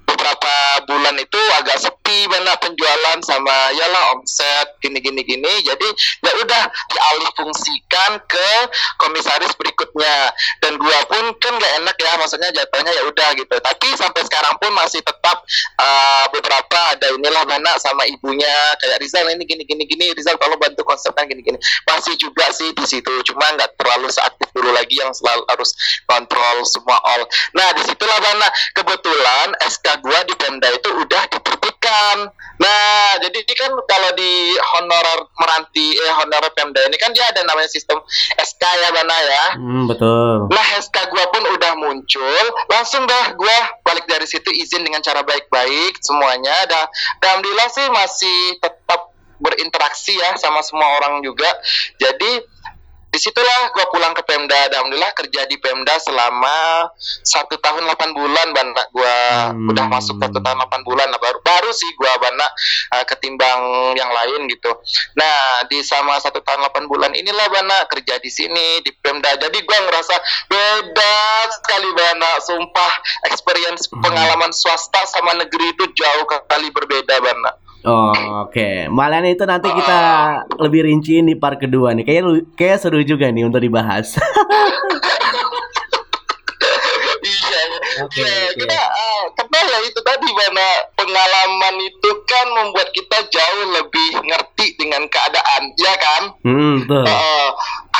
beberapa 0.06 0.54
bulan 0.86 1.16
itu 1.18 1.40
agak 1.60 1.82
banyak 2.06 2.56
penjualan 2.62 3.18
sama 3.22 3.74
ya 3.74 3.86
lah 3.90 4.16
omset 4.16 4.78
gini 4.78 4.98
gini 5.02 5.22
gini. 5.22 5.52
Jadi 5.62 5.88
ya 6.22 6.32
udah 6.38 6.62
dialih 6.92 7.30
fungsikan 7.34 8.22
ke 8.26 8.50
komisaris 9.02 9.52
berikutnya. 9.58 10.30
Dan 10.62 10.78
gua 10.78 10.98
pun 11.10 11.34
kan 11.42 11.54
gak 11.58 11.72
enak 11.82 11.96
ya 11.98 12.12
maksudnya 12.18 12.50
jatuhnya 12.54 12.92
ya 12.94 13.02
udah 13.06 13.28
gitu. 13.36 13.56
Tapi 13.58 13.88
sampai 13.98 14.22
sekarang 14.24 14.54
pun 14.62 14.70
masih 14.74 15.02
tetap 15.02 15.42
uh, 15.80 16.26
beberapa 16.30 16.78
ada 16.94 17.06
inilah 17.14 17.44
mana 17.44 17.76
sama 17.82 18.06
ibunya. 18.06 18.54
Kayak 18.82 18.98
Rizal 19.02 19.26
ini 19.30 19.44
gini 19.44 19.62
gini 19.66 19.84
gini. 19.84 20.14
Rizal 20.14 20.38
kalau 20.38 20.56
bantu 20.56 20.82
konsepnya 20.86 21.26
gini 21.26 21.42
gini. 21.42 21.58
Masih 21.86 22.14
juga 22.18 22.50
sih 22.54 22.72
di 22.72 22.84
situ 22.86 23.12
cuma 23.26 23.50
nggak 23.54 23.74
terlalu 23.78 24.08
seaktif 24.10 24.48
dulu 24.54 24.70
lagi 24.72 24.96
yang 24.98 25.12
selalu 25.12 25.42
harus 25.50 25.74
kontrol 26.06 26.62
semua 26.66 26.98
all. 27.04 27.22
Nah 27.52 27.74
di 27.76 27.82
situlah 27.84 28.18
mana 28.22 28.48
kebetulan 28.72 29.52
SK 29.66 29.86
gua 30.02 30.20
di 30.24 30.34
Pemda 30.36 30.68
itu 30.72 30.88
udah 30.92 31.22
diterbitkan. 31.86 32.18
Nah, 32.56 33.20
jadi 33.20 33.36
ini 33.44 33.54
kan 33.54 33.70
kalau 33.84 34.10
di 34.16 34.56
honorer 34.56 35.28
meranti 35.36 35.92
eh 35.92 36.12
honorer 36.16 36.52
Pemda 36.56 36.80
ini 36.88 36.96
kan 36.96 37.12
dia 37.12 37.28
ada 37.28 37.44
namanya 37.44 37.68
sistem 37.68 38.00
SK 38.40 38.62
ya 38.64 38.88
Bana 38.96 39.16
ya. 39.20 39.44
Hmm, 39.60 39.84
betul. 39.84 40.48
Nah, 40.48 40.66
SK 40.80 40.96
gua 41.12 41.24
pun 41.30 41.44
udah 41.52 41.72
muncul, 41.76 42.44
langsung 42.72 43.04
dah 43.04 43.36
gua 43.36 43.56
balik 43.84 44.08
dari 44.08 44.24
situ 44.24 44.48
izin 44.48 44.82
dengan 44.88 45.04
cara 45.04 45.20
baik-baik 45.20 46.00
semuanya. 46.00 46.64
Dah, 46.64 46.88
alhamdulillah 47.22 47.68
sih 47.68 47.86
masih 47.92 48.38
tetap 48.64 49.12
berinteraksi 49.36 50.16
ya 50.16 50.32
sama 50.40 50.64
semua 50.64 50.96
orang 50.96 51.20
juga. 51.20 51.48
Jadi 52.00 52.40
di 53.16 53.24
situlah 53.24 53.72
gue 53.72 53.80
pulang 53.88 54.12
ke 54.12 54.20
Pemda. 54.28 54.68
Alhamdulillah 54.68 55.16
kerja 55.16 55.48
di 55.48 55.56
Pemda 55.56 55.96
selama 55.96 56.84
satu 57.24 57.56
tahun 57.56 57.88
delapan 57.88 58.12
bulan 58.12 58.52
bana 58.52 58.82
gue 58.92 59.16
hmm. 59.56 59.72
udah 59.72 59.88
masuk 59.88 60.20
satu 60.20 60.36
tahun 60.36 60.60
delapan 60.60 60.84
bulan 60.84 61.08
nah, 61.08 61.16
baru 61.16 61.40
baru 61.40 61.72
sih 61.72 61.88
gue 61.96 62.12
bana 62.20 62.44
uh, 62.92 63.04
ketimbang 63.08 63.96
yang 63.96 64.12
lain 64.12 64.52
gitu. 64.52 64.68
Nah 65.16 65.64
di 65.72 65.80
sama 65.80 66.20
satu 66.20 66.44
tahun 66.44 66.68
delapan 66.68 66.84
bulan 66.84 67.16
inilah 67.16 67.48
bana 67.48 67.88
kerja 67.88 68.20
di 68.20 68.28
sini 68.28 68.84
di 68.84 68.92
Pemda. 69.00 69.32
Jadi 69.40 69.64
gue 69.64 69.78
ngerasa 69.88 70.14
beda 70.52 71.16
sekali 71.56 71.88
bana 71.96 72.30
sumpah 72.44 72.92
experience 73.32 73.88
hmm. 73.88 74.04
pengalaman 74.04 74.52
swasta 74.52 75.08
sama 75.08 75.32
negeri 75.40 75.72
itu 75.72 75.88
jauh 75.96 76.28
kali 76.28 76.68
berbeda 76.68 77.16
bana 77.24 77.64
Oh, 77.84 78.10
Oke, 78.48 78.56
okay. 78.56 78.76
malah 78.90 79.22
itu 79.22 79.44
nanti 79.46 79.68
kita 79.70 80.00
lebih 80.58 80.88
rinciin 80.88 81.28
di 81.28 81.36
part 81.38 81.60
kedua 81.60 81.94
nih. 81.94 82.02
Kayak 82.02 82.22
kayak 82.58 82.78
seru 82.82 82.98
juga 83.04 83.30
nih 83.30 83.46
untuk 83.46 83.62
dibahas. 83.62 84.16
iya, 87.26 87.60
okay, 88.02 88.24
ya, 88.26 88.50
okay. 88.50 88.58
kita 88.58 88.74
uh, 88.74 89.22
ya 89.76 89.78
itu 89.84 90.00
tadi 90.02 90.28
mana 90.32 90.68
pengalaman 90.96 91.76
itu 91.84 92.10
kan 92.24 92.46
membuat 92.58 92.88
kita 92.96 93.18
jauh 93.28 93.64
lebih 93.76 94.10
ngerti 94.24 94.66
dengan 94.80 95.04
keadaan, 95.06 95.62
ya 95.76 95.94
kan? 96.00 96.22
Hmm, 96.42 96.74
betul. 96.86 97.04
Uh, 97.04 97.48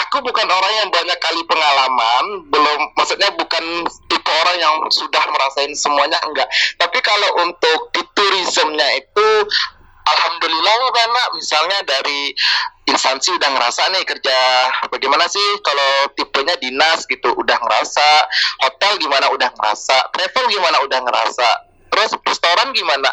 aku 0.07 0.23
bukan 0.23 0.47
orang 0.47 0.73
yang 0.79 0.88
banyak 0.95 1.19
kali 1.19 1.42
pengalaman, 1.51 2.25
belum, 2.49 2.81
maksudnya 2.95 3.31
bukan 3.35 3.64
tipe 4.07 4.31
orang 4.31 4.57
yang 4.62 4.75
sudah 4.95 5.23
merasain 5.35 5.75
semuanya 5.75 6.19
enggak. 6.23 6.47
Tapi 6.79 6.99
kalau 7.03 7.31
untuk 7.42 7.90
di 7.90 8.03
turismenya 8.14 9.03
itu 9.03 9.29
alhamdulillah 10.07 10.77
karena 10.95 11.23
misalnya 11.35 11.79
dari 11.83 12.31
instansi 12.87 13.35
udah 13.35 13.51
ngerasa 13.51 13.90
nih 13.90 14.07
kerja 14.07 14.38
bagaimana 14.87 15.27
sih 15.27 15.59
kalau 15.66 16.07
tipenya 16.14 16.55
dinas 16.62 17.03
gitu 17.11 17.35
udah 17.35 17.59
ngerasa. 17.59 18.09
Hotel 18.62 19.03
gimana 19.03 19.27
udah 19.35 19.51
ngerasa. 19.51 20.14
Travel 20.14 20.47
gimana 20.47 20.79
udah 20.87 21.01
ngerasa 21.03 21.66
terus 21.97 22.13
restoran 22.29 22.69
gimana 22.77 23.09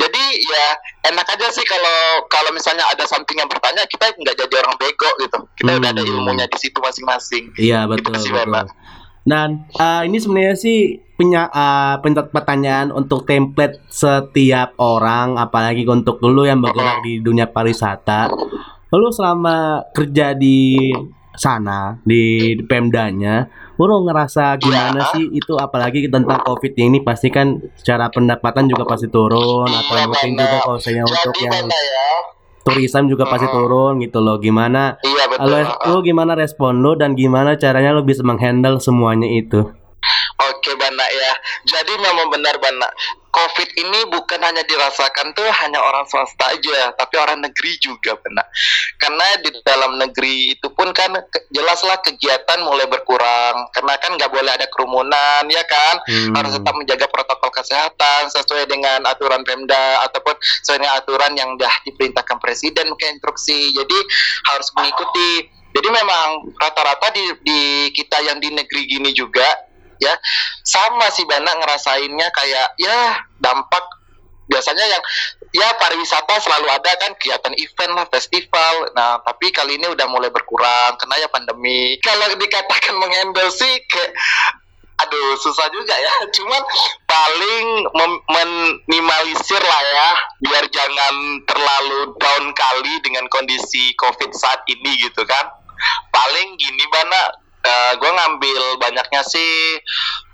jadi 0.00 0.24
ya 0.40 0.66
enak 1.12 1.28
aja 1.28 1.52
sih 1.52 1.64
kalau 1.68 2.24
kalau 2.32 2.48
misalnya 2.56 2.88
ada 2.88 3.04
something 3.04 3.36
yang 3.36 3.50
bertanya 3.52 3.84
kita 3.92 4.08
nggak 4.16 4.36
jadi 4.40 4.54
orang 4.64 4.74
bego 4.80 5.10
gitu 5.20 5.38
kita 5.60 5.70
hmm. 5.76 5.80
udah 5.84 5.90
ada 5.92 6.02
hmm. 6.02 6.10
ilmunya 6.16 6.46
di 6.48 6.58
situ 6.58 6.80
masing-masing 6.80 7.52
iya 7.60 7.84
betul, 7.84 8.16
gitu 8.16 8.32
betul. 8.32 8.72
Dan 9.22 9.70
uh, 9.78 10.02
ini 10.02 10.18
sebenarnya 10.18 10.58
sih 10.58 10.98
punya 11.14 11.46
uh, 11.46 12.02
pertanyaan 12.02 12.90
untuk 12.90 13.22
template 13.22 13.78
setiap 13.86 14.74
orang, 14.82 15.38
apalagi 15.38 15.86
untuk 15.86 16.18
dulu 16.18 16.42
yang 16.42 16.58
bergerak 16.58 17.06
di 17.06 17.22
dunia 17.22 17.46
pariwisata. 17.46 18.34
Lalu 18.90 19.08
selama 19.14 19.86
kerja 19.94 20.34
di 20.34 20.90
sana 21.36 21.98
di 22.04 22.54
Pemdanya, 22.68 23.48
lu 23.80 24.06
ngerasa 24.06 24.56
gimana 24.62 25.00
ya. 25.02 25.10
sih 25.16 25.24
itu 25.32 25.58
apalagi 25.58 26.06
tentang 26.06 26.38
COVID 26.44 26.72
ini 26.78 27.02
pasti 27.02 27.32
kan 27.32 27.58
secara 27.74 28.12
pendapatan 28.12 28.70
juga 28.70 28.86
pasti 28.86 29.10
turun 29.10 29.66
atau 29.66 29.96
mungkin 30.06 30.38
juga 30.38 30.56
kalau 30.62 30.78
saya 30.78 31.02
untuk 31.02 31.34
yang 31.42 31.66
ya 31.66 32.12
turism 32.62 33.10
juga 33.10 33.26
pasti 33.26 33.46
turun 33.50 33.98
gitu 34.00 34.22
loh. 34.22 34.38
Gimana? 34.38 34.96
Iya 35.02 35.24
betul. 35.28 35.50
Lo, 35.50 35.58
lo 35.90 35.98
gimana 36.06 36.32
respon 36.38 36.80
lo 36.80 36.94
dan 36.94 37.18
gimana 37.18 37.58
caranya 37.58 37.90
lo 37.92 38.06
bisa 38.06 38.22
menghandle 38.22 38.78
semuanya 38.78 39.26
itu? 39.26 39.66
Oke, 40.62 40.78
Bana 40.78 41.02
ya. 41.10 41.34
Jadi 41.66 41.98
memang 41.98 42.30
benar 42.30 42.54
Bana. 42.62 42.86
COVID 43.32 43.68
ini 43.80 44.06
bukan 44.14 44.38
hanya 44.44 44.62
dirasakan 44.62 45.34
tuh 45.34 45.42
hanya 45.42 45.82
orang 45.82 46.06
swasta 46.06 46.54
aja, 46.54 46.94
tapi 46.94 47.18
orang 47.18 47.42
negeri 47.42 47.80
juga 47.82 48.14
benar. 48.20 48.46
Karena 49.00 49.24
di 49.42 49.50
dalam 49.66 49.98
negeri 49.98 50.54
itu 50.54 50.68
pun 50.70 50.94
kan 50.94 51.16
jelaslah 51.50 51.98
kegiatan 52.04 52.62
mulai 52.62 52.86
berkurang, 52.86 53.72
karena 53.74 53.98
kan 53.98 54.14
nggak 54.14 54.30
boleh 54.30 54.52
ada 54.52 54.68
kerumunan, 54.70 55.42
ya 55.50 55.64
kan? 55.66 55.98
Hmm. 56.06 56.36
Harus 56.38 56.60
tetap 56.60 56.76
menjaga 56.78 57.06
protokol 57.10 57.50
kesehatan 57.50 58.30
sesuai 58.30 58.70
dengan 58.70 59.02
aturan 59.08 59.42
Pemda 59.42 60.04
ataupun 60.06 60.38
sesuai 60.62 60.78
dengan 60.78 60.94
aturan 61.00 61.32
yang 61.34 61.50
dah 61.58 61.74
diperintahkan 61.88 62.38
Presiden 62.38 62.94
ke 62.94 63.04
instruksi. 63.16 63.74
Jadi 63.74 63.98
harus 64.54 64.68
mengikuti. 64.78 65.48
Jadi 65.72 65.88
memang 65.88 66.52
rata-rata 66.60 67.08
di, 67.16 67.24
di 67.40 67.60
kita 67.96 68.20
yang 68.28 68.36
di 68.44 68.52
negeri 68.52 68.84
gini 68.84 69.08
juga 69.16 69.71
ya. 70.02 70.14
Sama 70.66 71.08
sih 71.14 71.22
Bana 71.24 71.54
ngerasainnya 71.54 72.28
kayak 72.34 72.74
ya 72.76 73.22
dampak 73.38 74.02
biasanya 74.50 74.84
yang 74.84 75.02
ya 75.54 75.68
pariwisata 75.78 76.36
selalu 76.42 76.68
ada 76.68 76.92
kan 77.00 77.16
kegiatan 77.16 77.54
event 77.56 77.92
lah 77.96 78.06
festival. 78.10 78.92
Nah 78.92 79.22
tapi 79.22 79.48
kali 79.48 79.78
ini 79.78 79.86
udah 79.88 80.06
mulai 80.10 80.28
berkurang 80.28 80.98
karena 80.98 81.22
ya 81.22 81.28
pandemi. 81.32 81.96
Kalau 82.04 82.26
dikatakan 82.36 82.94
mengendal 82.98 83.48
sih 83.48 83.72
kayak 83.88 84.12
aduh 85.06 85.34
susah 85.40 85.66
juga 85.72 85.94
ya. 85.96 86.12
Cuman 86.36 86.62
paling 87.08 87.66
meminimalisir 88.28 89.62
lah 89.62 89.82
ya 89.82 90.08
biar 90.44 90.64
jangan 90.68 91.14
terlalu 91.48 92.12
down 92.18 92.44
kali 92.52 92.94
dengan 93.00 93.24
kondisi 93.32 93.96
covid 93.96 94.32
saat 94.36 94.60
ini 94.66 95.00
gitu 95.00 95.22
kan. 95.24 95.48
Paling 96.14 96.48
gini 96.60 96.84
bana 96.92 97.41
uh, 97.62 97.70
eh, 97.70 97.92
gue 97.98 98.10
ngambil 98.10 98.62
banyaknya 98.82 99.22
sih 99.26 99.78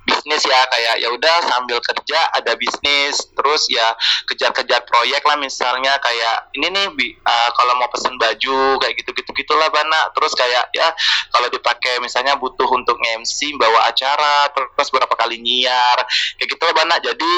bisnis 0.08 0.40
ya 0.48 0.64
kayak 0.72 1.04
ya 1.04 1.08
udah 1.12 1.36
sambil 1.44 1.76
kerja 1.84 2.20
ada 2.32 2.56
bisnis 2.56 3.20
terus 3.36 3.68
ya 3.68 3.92
kejar-kejar 4.24 4.88
proyek 4.88 5.20
lah 5.28 5.36
misalnya 5.36 6.00
kayak 6.00 6.48
ini 6.56 6.72
nih 6.72 6.88
uh, 7.28 7.50
kalau 7.52 7.76
mau 7.76 7.92
pesen 7.92 8.16
baju 8.16 8.80
kayak 8.80 8.96
gitu-gitu 9.04 9.30
gitulah 9.44 9.68
bana 9.68 10.08
terus 10.16 10.32
kayak 10.32 10.72
ya 10.72 10.88
kalau 11.28 11.52
dipakai 11.52 12.00
misalnya 12.00 12.40
butuh 12.40 12.66
untuk 12.72 12.96
MC 12.96 13.52
bawa 13.60 13.92
acara 13.92 14.48
terus 14.56 14.88
berapa 14.88 15.12
kali 15.12 15.36
nyiar 15.44 16.00
kayak 16.40 16.48
gitu 16.48 16.62
lah 16.64 16.74
bana 16.74 16.96
jadi 17.04 17.32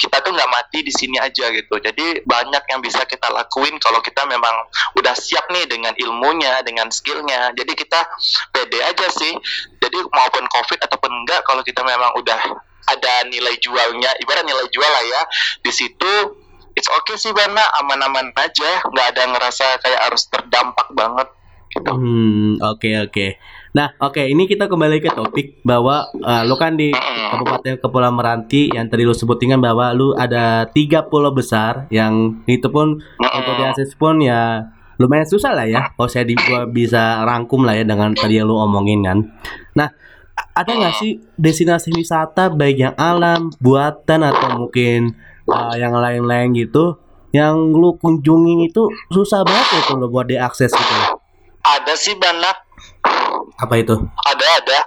kita 0.00 0.24
tuh 0.24 0.32
nggak 0.32 0.48
mati 0.48 0.80
di 0.80 0.88
sini 0.88 1.20
aja 1.20 1.52
gitu. 1.52 1.76
Jadi 1.76 2.24
banyak 2.24 2.64
yang 2.72 2.80
bisa 2.80 3.04
kita 3.04 3.28
lakuin 3.28 3.76
kalau 3.76 4.00
kita 4.00 4.24
memang 4.24 4.64
udah 4.96 5.12
siap 5.12 5.52
nih 5.52 5.68
dengan 5.68 5.92
ilmunya 5.92 6.64
dengan 6.64 6.88
skillnya. 6.88 7.52
Jadi 7.52 7.76
kita 7.76 8.00
pede 8.48 8.80
aja 8.80 9.06
sih 9.12 9.36
jadi 9.80 9.98
maupun 10.12 10.44
covid 10.52 10.78
ataupun 10.84 11.10
enggak 11.24 11.40
kalau 11.48 11.64
kita 11.64 11.80
memang 11.82 12.12
udah 12.16 12.40
ada 12.90 13.12
nilai 13.28 13.56
jualnya 13.60 14.10
ibarat 14.20 14.44
nilai 14.44 14.66
jual 14.72 14.90
lah 14.90 15.04
ya 15.04 15.22
di 15.64 15.72
situ 15.72 16.12
it's 16.76 16.88
okay 16.88 17.16
sih 17.18 17.32
Bana 17.34 17.62
aman-aman 17.82 18.30
aja 18.36 18.84
nggak 18.86 19.06
ada 19.16 19.22
ngerasa 19.34 19.66
kayak 19.82 20.00
harus 20.10 20.28
terdampak 20.30 20.88
banget 20.94 21.28
gitu. 21.70 21.90
Hmm, 21.94 22.58
oke 22.58 22.82
okay, 22.82 22.94
oke. 22.98 23.12
Okay. 23.14 23.30
Nah, 23.70 23.94
oke, 24.02 24.18
okay, 24.18 24.34
ini 24.34 24.50
kita 24.50 24.66
kembali 24.66 24.98
ke 24.98 25.14
topik 25.14 25.62
bahwa 25.62 26.10
uh, 26.10 26.42
lu 26.42 26.58
kan 26.58 26.74
di 26.74 26.90
Kabupaten 26.90 27.78
Kepulauan 27.78 28.18
Meranti 28.18 28.66
yang 28.66 28.90
tadi 28.90 29.06
lu 29.06 29.14
sebutin 29.14 29.54
bahwa 29.62 29.94
lu 29.94 30.10
ada 30.18 30.66
tiga 30.74 31.06
pulau 31.06 31.30
besar 31.30 31.86
yang 31.94 32.42
itu 32.50 32.66
pun 32.66 32.98
untuk 33.22 33.54
diakses 33.54 33.94
pun 33.94 34.18
ya 34.18 34.74
lumayan 35.00 35.24
susah 35.24 35.56
lah 35.56 35.64
ya 35.64 35.96
kalau 35.96 36.12
saya 36.12 36.28
di, 36.28 36.36
gua 36.36 36.68
bisa 36.68 37.24
rangkum 37.24 37.64
lah 37.64 37.72
ya 37.72 37.88
dengan 37.88 38.12
tadi 38.12 38.36
yang 38.36 38.46
lu 38.46 38.60
omongin 38.60 39.00
kan. 39.00 39.18
Nah 39.72 39.88
ada 40.52 40.70
nggak 40.76 40.94
sih 41.00 41.16
destinasi 41.40 41.96
wisata 41.96 42.52
baik 42.52 42.76
yang 42.76 42.94
alam 43.00 43.48
buatan 43.64 44.20
atau 44.28 44.60
mungkin 44.60 45.16
uh, 45.48 45.74
yang 45.80 45.96
lain-lain 45.96 46.52
gitu 46.52 47.00
yang 47.32 47.56
lu 47.72 47.94
kunjungi 47.96 48.68
itu 48.68 48.90
susah 49.08 49.46
banget 49.46 49.66
ya 49.70 49.80
kalau 49.88 50.10
buat 50.10 50.26
diakses 50.26 50.68
gitu? 50.74 50.94
Ada 51.62 51.94
sih 51.94 52.18
banyak 52.18 52.56
apa 53.60 53.74
itu? 53.76 53.94
Ada 54.24 54.46
ada 54.64 54.78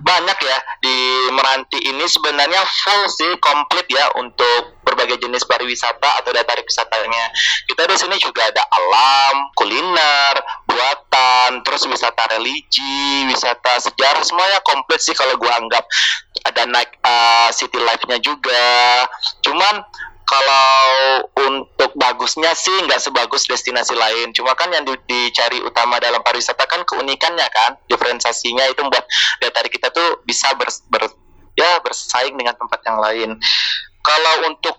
banyak 0.00 0.38
ya 0.40 0.58
di 0.80 0.96
Meranti 1.32 1.78
ini 1.84 2.04
sebenarnya 2.08 2.64
full 2.64 3.04
sih 3.12 3.32
komplit 3.40 3.84
ya 3.92 4.08
untuk 4.16 4.80
berbagai 4.84 5.20
jenis 5.20 5.44
pariwisata 5.44 6.24
atau 6.24 6.30
data 6.32 6.56
wisatanya. 6.56 7.24
Kita 7.68 7.84
di 7.84 7.96
sini 7.96 8.16
juga 8.20 8.48
ada 8.48 8.64
alam, 8.68 9.52
kuliner, 9.56 10.34
buatan, 10.64 11.60
terus 11.64 11.84
wisata 11.88 12.24
religi, 12.36 13.28
wisata 13.28 13.80
sejarah 13.80 14.24
semuanya 14.24 14.60
komplit 14.64 15.00
sih 15.00 15.16
kalau 15.16 15.36
gua 15.36 15.60
anggap 15.60 15.84
ada 16.44 16.62
naik 16.68 16.90
uh, 17.04 17.48
city 17.52 17.80
life-nya 17.80 18.20
juga. 18.20 19.04
Cuman 19.40 19.84
kalau 20.24 20.80
untuk 21.48 21.73
bagusnya 21.94 22.52
sih 22.54 22.74
nggak 22.84 23.00
sebagus 23.00 23.46
destinasi 23.46 23.94
lain. 23.94 24.34
Cuma 24.34 24.54
kan 24.54 24.70
yang 24.70 24.84
di, 24.84 24.94
dicari 25.06 25.62
utama 25.62 25.98
dalam 25.98 26.20
pariwisata 26.20 26.66
kan 26.66 26.82
keunikannya 26.84 27.46
kan, 27.50 27.78
diferensiasinya 27.88 28.66
itu 28.70 28.82
buat 28.86 29.04
daya 29.40 29.52
tarik 29.54 29.72
kita 29.72 29.90
tuh 29.90 30.22
bisa 30.26 30.52
ber, 30.58 30.68
ber, 30.90 31.08
ya 31.54 31.80
bersaing 31.80 32.34
dengan 32.34 32.54
tempat 32.58 32.80
yang 32.84 32.98
lain. 33.00 33.30
Kalau 34.04 34.34
untuk 34.52 34.76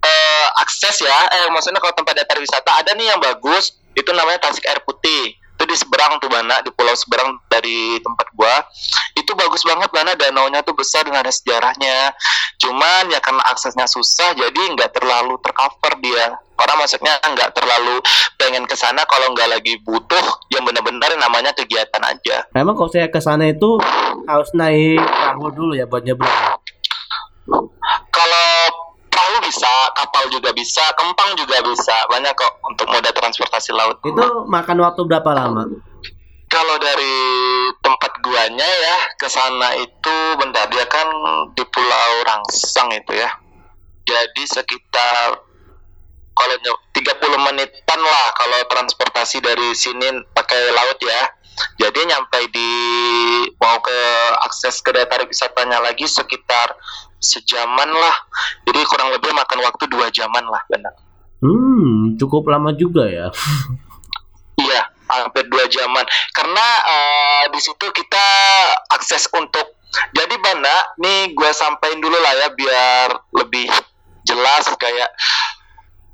uh, 0.00 0.48
akses 0.62 1.04
ya, 1.04 1.18
eh 1.28 1.48
maksudnya 1.52 1.82
kalau 1.82 1.94
tempat 1.94 2.16
daya 2.16 2.26
tarik 2.26 2.46
wisata 2.46 2.70
ada 2.72 2.90
nih 2.96 3.12
yang 3.12 3.20
bagus, 3.20 3.76
itu 3.92 4.10
namanya 4.16 4.48
Tasik 4.48 4.64
Air 4.64 4.80
Putih 4.86 5.36
itu 5.62 5.64
di 5.70 5.76
seberang 5.78 6.18
tuh 6.18 6.26
Bana 6.26 6.58
di 6.66 6.74
pulau 6.74 6.90
seberang 6.98 7.38
dari 7.46 8.02
tempat 8.02 8.26
gua 8.34 8.66
itu 9.14 9.30
bagus 9.38 9.62
banget 9.62 9.94
Bana 9.94 10.18
danaunya 10.18 10.58
tuh 10.66 10.74
besar 10.74 11.06
dan 11.06 11.22
ada 11.22 11.30
sejarahnya 11.30 12.10
cuman 12.58 13.14
ya 13.14 13.22
karena 13.22 13.46
aksesnya 13.46 13.86
susah 13.86 14.34
jadi 14.34 14.62
nggak 14.74 14.90
terlalu 14.90 15.38
tercover 15.38 16.02
dia 16.02 16.34
orang 16.62 16.76
maksudnya 16.78 17.14
nggak 17.22 17.50
terlalu 17.54 17.98
pengen 18.38 18.64
ke 18.64 18.78
sana 18.78 19.02
kalau 19.10 19.34
nggak 19.34 19.50
lagi 19.50 19.74
butuh 19.82 20.24
yang 20.54 20.62
benar-benar 20.62 21.10
namanya 21.18 21.50
kegiatan 21.52 22.02
aja 22.02 22.46
memang 22.54 22.78
kalau 22.78 22.90
saya 22.90 23.10
ke 23.10 23.18
sana 23.18 23.50
itu 23.50 23.78
harus 24.30 24.50
naik 24.54 25.02
perahu 25.02 25.50
dulu 25.50 25.72
ya 25.74 25.84
buat 25.90 26.06
nyebrang 26.06 26.62
kalau 28.12 28.48
perahu 29.12 29.36
bisa, 29.44 29.70
kapal 29.96 30.24
juga 30.30 30.50
bisa, 30.52 30.82
kempang 30.94 31.34
juga 31.34 31.58
bisa. 31.64 31.94
Banyak 32.10 32.32
kok 32.36 32.52
untuk 32.68 32.86
moda 32.88 33.10
transportasi 33.10 33.70
laut. 33.72 33.98
Itu 34.04 34.46
makan 34.46 34.78
waktu 34.82 35.02
berapa 35.08 35.30
lama? 35.32 35.66
Kalau 36.52 36.76
dari 36.76 37.16
tempat 37.80 38.12
guanya 38.20 38.68
ya 38.68 38.96
ke 39.16 39.24
sana 39.24 39.72
itu 39.80 40.16
bentar 40.36 40.68
dia 40.68 40.84
kan 40.84 41.08
di 41.56 41.64
Pulau 41.64 42.12
Rangsang 42.28 42.92
itu 42.92 43.16
ya. 43.16 43.30
Jadi 44.04 44.42
sekitar 44.44 45.40
kalau 46.32 46.56
30 46.96 47.46
menitan 47.48 48.00
lah 48.00 48.26
kalau 48.36 48.60
transportasi 48.68 49.44
dari 49.44 49.72
sini 49.76 50.08
pakai 50.32 50.72
laut 50.72 50.98
ya. 51.02 51.22
Jadi 51.76 52.08
nyampe 52.08 52.48
di 52.48 52.70
mau 53.60 53.76
ke 53.84 53.98
akses 54.48 54.80
ke 54.80 54.88
daya 54.88 55.04
tarik 55.04 55.28
wisatanya 55.28 55.84
lagi 55.84 56.08
sekitar 56.08 56.72
sejaman 57.20 57.92
lah. 57.92 58.16
Jadi 58.64 58.80
kurang 58.88 59.12
lebih 59.12 59.36
makan 59.36 59.60
waktu 59.60 59.84
dua 59.92 60.08
jaman 60.08 60.48
lah, 60.48 60.64
benar. 60.72 60.96
Hmm, 61.44 62.16
cukup 62.16 62.48
lama 62.48 62.72
juga 62.72 63.04
ya. 63.04 63.28
iya, 64.64 64.80
hampir 65.12 65.44
dua 65.52 65.68
jaman. 65.68 66.08
Karena 66.32 66.66
uh, 66.88 67.44
di 67.52 67.60
situ 67.60 67.84
kita 67.92 68.26
akses 68.88 69.28
untuk 69.36 69.76
jadi 70.16 70.34
bana, 70.40 70.96
nih 70.96 71.36
gue 71.36 71.50
sampaikan 71.52 72.00
dulu 72.00 72.16
lah 72.16 72.32
ya 72.32 72.48
biar 72.56 73.08
lebih 73.36 73.68
jelas 74.24 74.64
kayak 74.80 75.12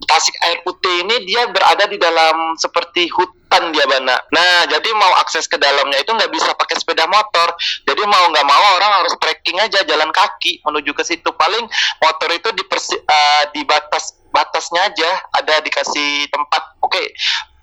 Tasik 0.06 0.36
Air 0.46 0.62
Putih 0.62 1.02
ini 1.02 1.26
dia 1.26 1.50
berada 1.50 1.88
di 1.90 1.98
dalam 1.98 2.54
seperti 2.54 3.10
hutan 3.10 3.74
dia 3.74 3.82
bana. 3.88 4.14
Nah, 4.30 4.68
jadi 4.70 4.88
mau 4.94 5.10
akses 5.18 5.50
ke 5.50 5.58
dalamnya 5.58 5.98
itu 5.98 6.14
nggak 6.14 6.30
bisa 6.30 6.54
pakai 6.54 6.78
sepeda 6.78 7.10
motor. 7.10 7.50
Jadi 7.82 8.02
mau 8.06 8.30
nggak 8.30 8.46
mau 8.46 8.64
orang 8.78 9.02
harus 9.02 9.14
trekking 9.18 9.58
aja 9.58 9.82
jalan 9.82 10.14
kaki 10.14 10.62
menuju 10.62 10.94
ke 10.94 11.02
situ. 11.02 11.30
Paling 11.34 11.66
motor 11.98 12.30
itu 12.30 12.48
di 12.54 12.62
uh, 12.62 13.42
di 13.50 13.62
batas 13.66 14.14
batasnya 14.30 14.92
aja 14.92 15.10
ada 15.34 15.58
dikasih 15.64 16.30
tempat. 16.30 16.78
Oke, 16.78 16.94
okay, 16.94 17.06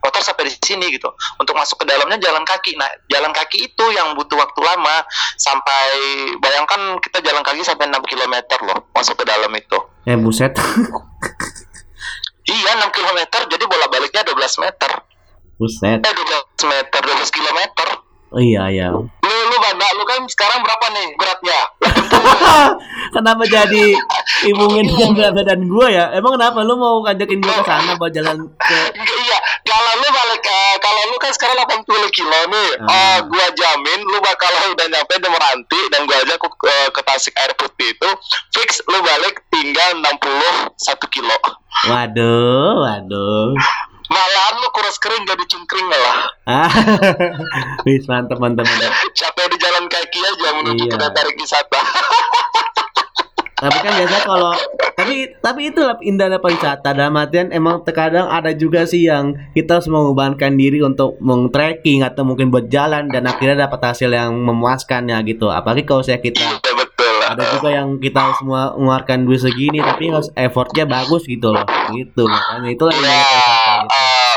motor 0.05 0.21
sampai 0.21 0.45
di 0.45 0.53
sini 0.59 0.93
gitu. 0.93 1.09
Untuk 1.41 1.57
masuk 1.57 1.81
ke 1.81 1.85
dalamnya 1.89 2.21
jalan 2.21 2.45
kaki. 2.45 2.77
Nah, 2.77 2.89
jalan 3.09 3.33
kaki 3.33 3.73
itu 3.73 3.85
yang 3.95 4.13
butuh 4.13 4.37
waktu 4.37 4.59
lama 4.61 5.01
sampai 5.39 5.89
bayangkan 6.37 7.01
kita 7.01 7.25
jalan 7.25 7.41
kaki 7.41 7.65
sampai 7.65 7.89
6 7.89 7.97
km 8.05 8.35
loh 8.69 8.85
masuk 8.93 9.17
ke 9.17 9.25
dalam 9.25 9.49
itu. 9.55 9.79
Eh 10.05 10.19
buset. 10.19 10.53
Iya 12.45 12.71
6 12.77 12.93
km 12.93 13.19
jadi 13.49 13.65
bola 13.65 13.85
baliknya 13.89 14.21
12 14.21 14.63
meter. 14.63 14.91
Buset. 15.57 15.99
Eh 16.03 16.13
12 16.13 16.71
meter 16.71 17.01
12 17.01 17.31
km. 17.33 17.59
Oh 18.35 18.41
iya 18.41 18.67
iya. 18.69 18.91
Lu 18.91 19.44
lu 19.55 19.63
banda 19.63 19.87
lu 19.95 20.03
kan 20.03 20.19
sekarang 20.27 20.59
berapa 20.59 20.85
nih 20.91 21.07
beratnya? 21.15 21.59
kenapa 23.15 23.43
jadi 23.47 23.95
imungin 24.43 24.83
dengan 24.83 25.11
berat 25.15 25.33
badan 25.33 25.61
gue 25.63 25.87
ya? 25.87 26.11
Emang 26.11 26.35
kenapa 26.35 26.59
lu 26.59 26.75
mau 26.75 26.99
ngajakin 27.07 27.39
gue 27.39 27.53
ke 27.53 27.63
sana 27.63 27.95
buat 27.95 28.11
jalan 28.11 28.51
ke 28.59 28.79
Iya, 28.99 29.37
kalau 29.63 29.91
lu 29.95 30.07
balik 30.11 30.43
uh, 30.43 30.75
kalau 30.83 31.01
lu 31.07 31.15
kan 31.17 31.31
sekarang 31.31 31.55
80 31.63 31.87
kilo 32.11 32.39
nih. 32.51 32.69
Ah. 32.83 32.91
Eh, 32.91 33.17
gua 33.31 33.47
jamin 33.55 33.99
lu 34.03 34.19
bakal 34.19 34.51
udah 34.75 34.87
nyampe 34.91 35.15
di 35.15 35.29
Meranti 35.31 35.81
dan 35.87 36.03
gua 36.03 36.19
ajak 36.19 36.35
ke, 36.35 36.49
ke- 36.59 36.91
ke 36.91 37.01
Tasik 37.07 37.35
Air 37.39 37.55
Putih 37.55 37.95
itu 37.95 38.09
fix 38.51 38.83
lu 38.91 38.99
balik 38.99 39.39
tinggal 39.47 39.95
61 40.03 41.15
kilo. 41.15 41.37
Waduh, 41.87 42.83
waduh. 42.83 43.55
Malahan 44.05 44.55
lu 44.55 44.69
kurus 44.69 44.97
kering 44.97 45.23
jadi 45.23 45.43
cungkring 45.45 45.87
lah. 45.87 46.17
Ah, 46.45 46.69
wis 47.85 48.05
mantep 48.05 48.37
mantep 48.37 48.63
mantep. 48.63 48.91
Capek 49.11 49.45
di 49.47 49.57
jalan 49.57 49.85
kaki 49.85 50.19
aja 50.21 50.49
menuju 50.55 50.83
Iya. 50.83 50.93
ke 50.93 51.07
tarik 51.11 51.35
wisata. 51.35 51.79
Tapi 53.55 53.77
kan 53.79 53.93
biasa 53.95 54.17
kalau 54.21 54.51
tapi 54.93 55.15
tapi 55.37 55.61
itulah 55.65 55.95
indahnya 55.99 56.37
pariwisata 56.37 56.91
dalam 56.91 57.15
artian 57.15 57.49
emang 57.49 57.81
terkadang 57.81 58.27
ada 58.27 58.51
juga 58.51 58.83
sih 58.83 59.07
yang 59.07 59.31
kita 59.51 59.79
harus 59.79 59.87
mengorbankan 59.87 60.53
diri 60.53 60.79
untuk 60.79 61.15
meng-trekking 61.17 62.03
atau 62.03 62.23
mungkin 62.23 62.47
buat 62.47 62.67
jalan 62.67 63.07
dan 63.07 63.23
akhirnya 63.23 63.65
dapat 63.65 63.79
hasil 63.85 64.11
yang 64.11 64.35
memuaskannya 64.35 65.15
gitu. 65.25 65.47
Apalagi 65.47 65.81
kalau 65.83 66.03
saya 66.03 66.19
kita 66.19 66.43
Iya 66.43 66.73
betul. 66.75 67.15
ada 67.25 67.43
juga 67.49 67.69
yang 67.71 67.95
kita 67.95 68.35
semua 68.35 68.75
mengeluarkan 68.75 69.23
duit 69.23 69.39
segini 69.41 69.79
tapi 69.79 70.11
harus 70.11 70.27
effortnya 70.33 70.83
bagus 70.85 71.23
gitu 71.23 71.49
loh 71.49 71.63
gitu 71.89 72.23
makanya 72.23 72.69
itulah 72.69 72.91
Iya, 72.91 72.99
indahnya 73.01 73.23
pariwisata 73.23 73.73
gitu. 73.79 73.95
eh, 73.95 74.35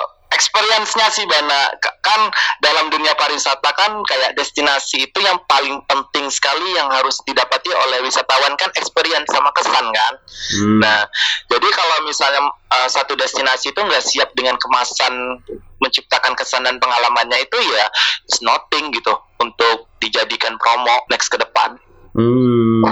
experience-nya 0.79 1.11
sih 1.11 1.27
Bana 1.27 1.75
kan 1.83 2.21
dalam 2.63 2.87
dunia 2.87 3.11
pariwisata 3.19 3.71
kan 3.75 3.99
kayak 4.07 4.39
destinasi 4.39 5.11
itu 5.11 5.19
yang 5.19 5.35
paling 5.51 5.83
penting 5.91 6.31
sekali 6.31 6.79
yang 6.79 6.87
harus 6.87 7.19
didapati 7.27 7.75
oleh 7.75 7.99
wisatawan 8.07 8.55
kan 8.55 8.71
experience 8.79 9.27
sama 9.27 9.51
kesan 9.59 9.87
kan. 9.91 10.13
Hmm. 10.55 10.79
Nah, 10.79 11.03
jadi 11.51 11.69
kalau 11.75 12.07
misalnya 12.07 12.43
eh, 12.79 12.89
satu 12.89 13.19
destinasi 13.19 13.75
itu 13.75 13.81
nggak 13.83 14.05
siap 14.07 14.31
dengan 14.39 14.55
kemasan 14.63 15.43
menciptakan 15.83 16.39
kesan 16.39 16.63
dan 16.63 16.79
pengalamannya 16.79 17.43
itu 17.43 17.59
ya 17.75 17.87
it's 18.27 18.39
nothing 18.39 18.95
gitu 18.95 19.15
untuk 19.43 19.91
dijadikan 19.99 20.55
promo 20.63 21.03
next 21.11 21.27
ke 21.27 21.39
depan. 21.43 21.75
Hmm, 22.15 22.83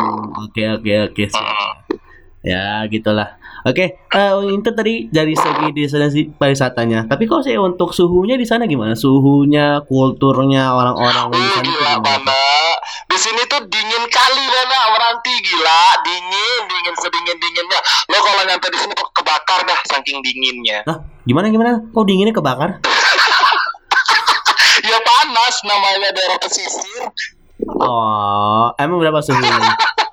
oke 0.42 0.62
oke 0.82 0.94
oke. 1.10 1.24
Ya, 2.46 2.86
gitulah. 2.86 3.42
Oke, 3.66 3.98
eh, 3.98 4.32
itu 4.54 4.70
tadi 4.70 5.10
dari 5.10 5.34
segi 5.34 5.74
destinasi 5.74 6.38
pariwisatanya. 6.38 7.10
Tapi 7.10 7.26
kalau 7.26 7.42
saya 7.42 7.58
untuk 7.58 7.90
suhunya 7.90 8.38
di 8.38 8.46
sana 8.46 8.70
gimana? 8.70 8.94
Suhunya, 8.94 9.82
kulturnya 9.90 10.70
orang-orang 10.70 11.34
di 11.34 11.42
Uh, 11.42 11.50
sana 11.50 11.66
gila 11.66 11.92
gimana? 11.98 12.06
Bana. 12.06 12.42
Di 13.10 13.18
sini 13.18 13.42
tuh 13.50 13.66
dingin 13.66 14.04
kali 14.06 14.44
Bana, 14.46 14.78
Meranti 14.94 15.34
gila, 15.42 15.82
dingin, 16.06 16.60
dingin 16.70 16.94
sedingin 16.94 17.34
dinginnya. 17.42 17.80
Lo 18.14 18.22
kalau 18.22 18.46
nyampe 18.46 18.70
di 18.70 18.78
sini 18.78 18.94
kok 18.94 19.10
kebakar 19.10 19.66
dah 19.66 19.78
saking 19.90 20.22
dinginnya. 20.22 20.86
Hah, 20.86 21.02
gimana 21.26 21.50
gimana? 21.50 21.82
Kok 21.90 22.06
dinginnya 22.06 22.34
kebakar? 22.34 22.70
Ya 24.86 25.02
panas 25.02 25.56
namanya 25.66 26.14
daerah 26.14 26.38
pesisir. 26.38 27.10
Oh, 27.80 28.70
emang 28.78 29.02
berapa 29.02 29.18
suhunya? 29.18 29.50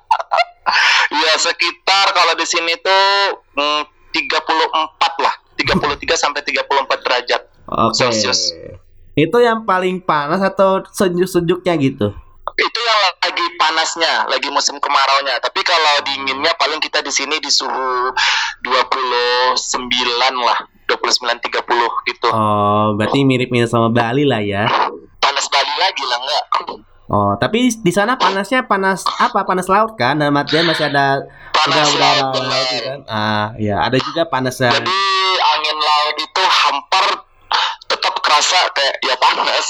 Ya 1.34 1.42
sekitar 1.42 2.14
kalau 2.14 2.38
di 2.38 2.46
sini 2.46 2.78
tuh 2.78 3.42
mm, 3.58 3.82
34 4.14 5.18
lah, 5.18 5.34
33 5.58 6.14
sampai 6.14 6.46
34 6.46 6.62
derajat. 7.02 7.42
Oke. 7.66 7.98
Celcius. 7.98 8.54
Itu 9.18 9.42
yang 9.42 9.66
paling 9.66 9.98
panas 10.06 10.38
atau 10.38 10.86
sejuk-sejuknya 10.94 11.74
gitu? 11.82 12.14
Itu 12.54 12.78
yang 12.86 13.00
lagi 13.18 13.46
panasnya, 13.58 14.30
lagi 14.30 14.46
musim 14.54 14.78
kemaraunya. 14.78 15.34
Tapi 15.42 15.66
kalau 15.66 16.06
dinginnya 16.06 16.54
paling 16.54 16.78
kita 16.78 17.02
di 17.02 17.10
sini 17.10 17.42
di 17.42 17.50
suhu 17.50 18.14
29 18.62 19.58
lah, 20.38 20.58
29 20.86 21.18
30 21.50 21.50
gitu. 22.14 22.28
Oh, 22.30 22.94
berarti 22.94 23.26
mirip-mirip 23.26 23.66
sama 23.66 23.90
Bali 23.90 24.22
lah 24.22 24.38
ya. 24.38 24.70
Panas 25.18 25.50
Bali 25.50 25.74
lagi 25.82 26.04
lah 26.06 26.18
enggak? 26.22 26.44
Oh, 27.06 27.36
tapi 27.36 27.68
di 27.68 27.92
sana 27.92 28.16
panasnya 28.16 28.64
panas 28.64 29.04
apa? 29.14 29.44
Panas 29.44 29.68
laut 29.68 29.92
kan? 29.94 30.16
Dalam 30.16 30.32
artian 30.34 30.64
masih 30.64 30.88
ada 30.88 31.20
Panas 31.50 31.86
udara 31.86 32.00
laut, 32.24 32.32
udara 32.32 32.48
laut 32.48 32.64
benar. 32.64 32.80
kan? 32.80 32.98
Ah, 33.04 33.46
ya, 33.56 33.76
ada 33.78 33.96
juga 33.98 34.24
panasnya. 34.24 34.72
Jadi 34.72 34.98
angin 35.38 35.78
laut 35.78 36.16
itu 36.16 36.42
hampir 36.42 37.04
tetap 37.86 38.14
kerasa 38.18 38.58
kayak 38.72 38.94
ya 39.00 39.14
panas. 39.14 39.66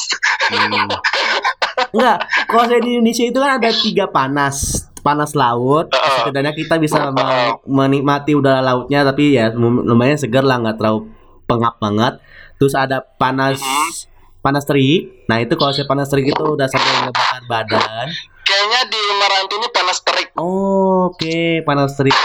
Hmm. 0.47 0.89
Enggak, 1.95 2.19
kalau 2.47 2.65
saya 2.65 2.81
di 2.81 2.91
Indonesia 2.95 3.25
itu 3.25 3.35
kan 3.37 3.53
ada 3.53 3.71
tiga 3.73 4.07
panas. 4.07 4.57
Panas 4.97 5.35
laut, 5.35 5.91
Heeh. 5.91 6.15
setidaknya 6.17 6.53
kita 6.55 6.79
bisa 6.79 7.11
me- 7.11 7.61
menikmati 7.67 8.33
udara 8.33 8.63
lautnya 8.63 9.05
tapi 9.05 9.35
ya 9.35 9.51
lum- 9.51 9.83
lumayan 9.83 10.17
segar 10.17 10.41
lah, 10.41 10.57
nggak 10.57 10.79
terlalu 10.79 11.11
pengap 11.45 11.77
banget. 11.77 12.23
Terus 12.57 12.73
ada 12.73 13.03
panas 13.03 13.59
Mhm. 13.59 14.14
Panas 14.45 14.69
terik. 14.69 15.25
Nah, 15.25 15.41
itu 15.41 15.57
kalau 15.57 15.73
saya 15.73 15.89
panas 15.89 16.13
terik 16.13 16.29
itu 16.29 16.45
udah 16.45 16.69
sampai 16.69 17.09
ngebakar 17.09 17.43
badan. 17.49 18.07
Kayaknya 18.45 18.81
di 18.93 19.01
Meranti 19.17 19.55
ini 19.57 19.69
panas 19.73 19.99
terik. 20.05 20.29
Oh, 20.37 21.09
Oke, 21.09 21.65
panas 21.65 21.97
terik. 21.97 22.13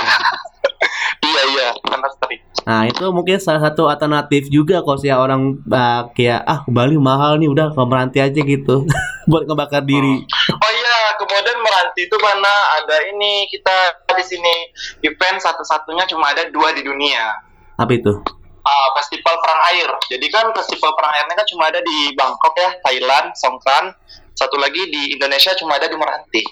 Iya 1.20 1.42
iya, 1.52 1.68
panas 1.84 2.16
terik. 2.24 2.42
Nah, 2.64 2.88
itu 2.88 3.04
mungkin 3.12 3.38
salah 3.44 3.60
satu 3.60 3.92
alternatif 3.92 4.48
juga 4.48 4.80
kalau 4.82 4.98
saya 4.98 5.20
orang 5.20 5.60
uh, 5.68 6.08
kayak 6.16 6.42
ah 6.48 6.64
Bali 6.66 6.96
mahal 6.96 7.38
nih 7.38 7.52
udah 7.52 7.76
ke 7.76 7.82
Meranti 7.84 8.20
aja 8.24 8.40
gitu 8.40 8.88
buat 9.30 9.44
ngebakar 9.44 9.84
diri. 9.84 10.26
Oh 10.50 10.72
iya, 10.72 10.98
kemudian 11.20 11.60
Meranti 11.60 12.08
itu 12.08 12.16
mana 12.24 12.54
ada 12.82 13.04
ini 13.04 13.52
kita 13.52 14.00
di 14.16 14.24
sini 14.24 14.56
event 15.04 15.44
satu-satunya 15.44 16.08
cuma 16.08 16.32
ada 16.32 16.48
dua 16.50 16.72
di 16.72 16.88
dunia. 16.88 17.36
Apa 17.76 17.92
itu? 17.96 18.39
Ah, 18.60 18.88
festival 19.00 19.36
perang 19.40 19.62
air. 19.74 19.90
Jadi 20.12 20.28
kan 20.28 20.52
festival 20.52 20.92
perang 20.94 21.14
airnya 21.16 21.36
kan 21.36 21.48
cuma 21.48 21.64
ada 21.72 21.80
di 21.80 22.12
Bangkok 22.14 22.54
ya, 22.60 22.70
Thailand, 22.84 23.34
Songkran. 23.36 23.96
Satu 24.36 24.56
lagi 24.56 24.88
di 24.88 25.16
Indonesia 25.16 25.52
cuma 25.56 25.76
ada 25.76 25.88
di 25.88 25.96
Meranti. 26.00 26.44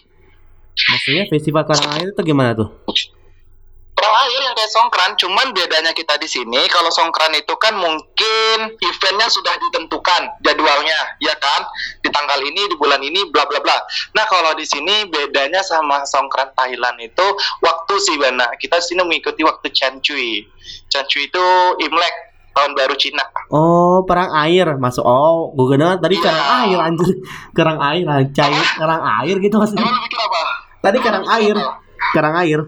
Maksudnya 0.78 1.26
festival 1.28 1.64
karang 1.66 1.90
air 1.98 2.08
itu 2.14 2.22
gimana 2.22 2.54
tuh? 2.54 2.70
Perang 4.08 4.24
air 4.24 4.40
yang 4.40 4.56
kayak 4.56 4.72
Songkran, 4.72 5.12
cuman 5.20 5.48
bedanya 5.52 5.92
kita 5.92 6.16
di 6.16 6.32
sini 6.32 6.64
kalau 6.72 6.88
Songkran 6.88 7.36
itu 7.36 7.52
kan 7.60 7.76
mungkin 7.76 8.72
eventnya 8.80 9.28
sudah 9.28 9.52
ditentukan 9.60 10.32
jadwalnya, 10.48 11.20
ya 11.20 11.36
kan? 11.36 11.68
Di 12.00 12.08
tanggal 12.08 12.40
ini, 12.40 12.72
di 12.72 12.80
bulan 12.80 13.04
ini, 13.04 13.28
bla 13.28 13.44
bla 13.52 13.60
bla. 13.60 13.76
Nah 14.16 14.24
kalau 14.32 14.56
di 14.56 14.64
sini 14.64 15.12
bedanya 15.12 15.60
sama 15.60 16.08
Songkran 16.08 16.56
Thailand 16.56 17.04
itu 17.04 17.28
waktu 17.60 17.94
sih 18.00 18.16
Bana. 18.16 18.48
Kita 18.56 18.80
sini 18.80 19.04
mengikuti 19.04 19.44
waktu 19.44 19.76
Chan 19.76 20.00
Cui. 20.00 20.40
Chan 20.88 21.04
Cui 21.12 21.28
itu 21.28 21.46
Imlek 21.84 22.16
tahun 22.56 22.80
baru 22.80 22.96
Cina. 22.96 23.28
Oh, 23.52 24.08
perang 24.08 24.32
air 24.40 24.72
masuk. 24.80 25.04
Oh, 25.04 25.52
gue 25.52 25.76
kira 25.76 26.00
tadi 26.00 26.16
Iya. 26.16 26.24
karang 26.32 26.48
air 26.64 26.78
anjir. 26.80 27.16
Karang 27.52 27.80
air 27.84 28.06
anjay, 28.08 28.56
karang 28.80 29.04
air 29.04 29.36
gitu 29.36 29.56
maksudnya. 29.60 29.84
Emang 29.84 30.00
lu 30.00 30.02
pikir 30.08 30.20
apa? 30.24 30.40
Tadi 30.80 30.98
karang 31.04 31.26
air. 31.28 31.56
Karang 32.16 32.36
air. 32.40 32.64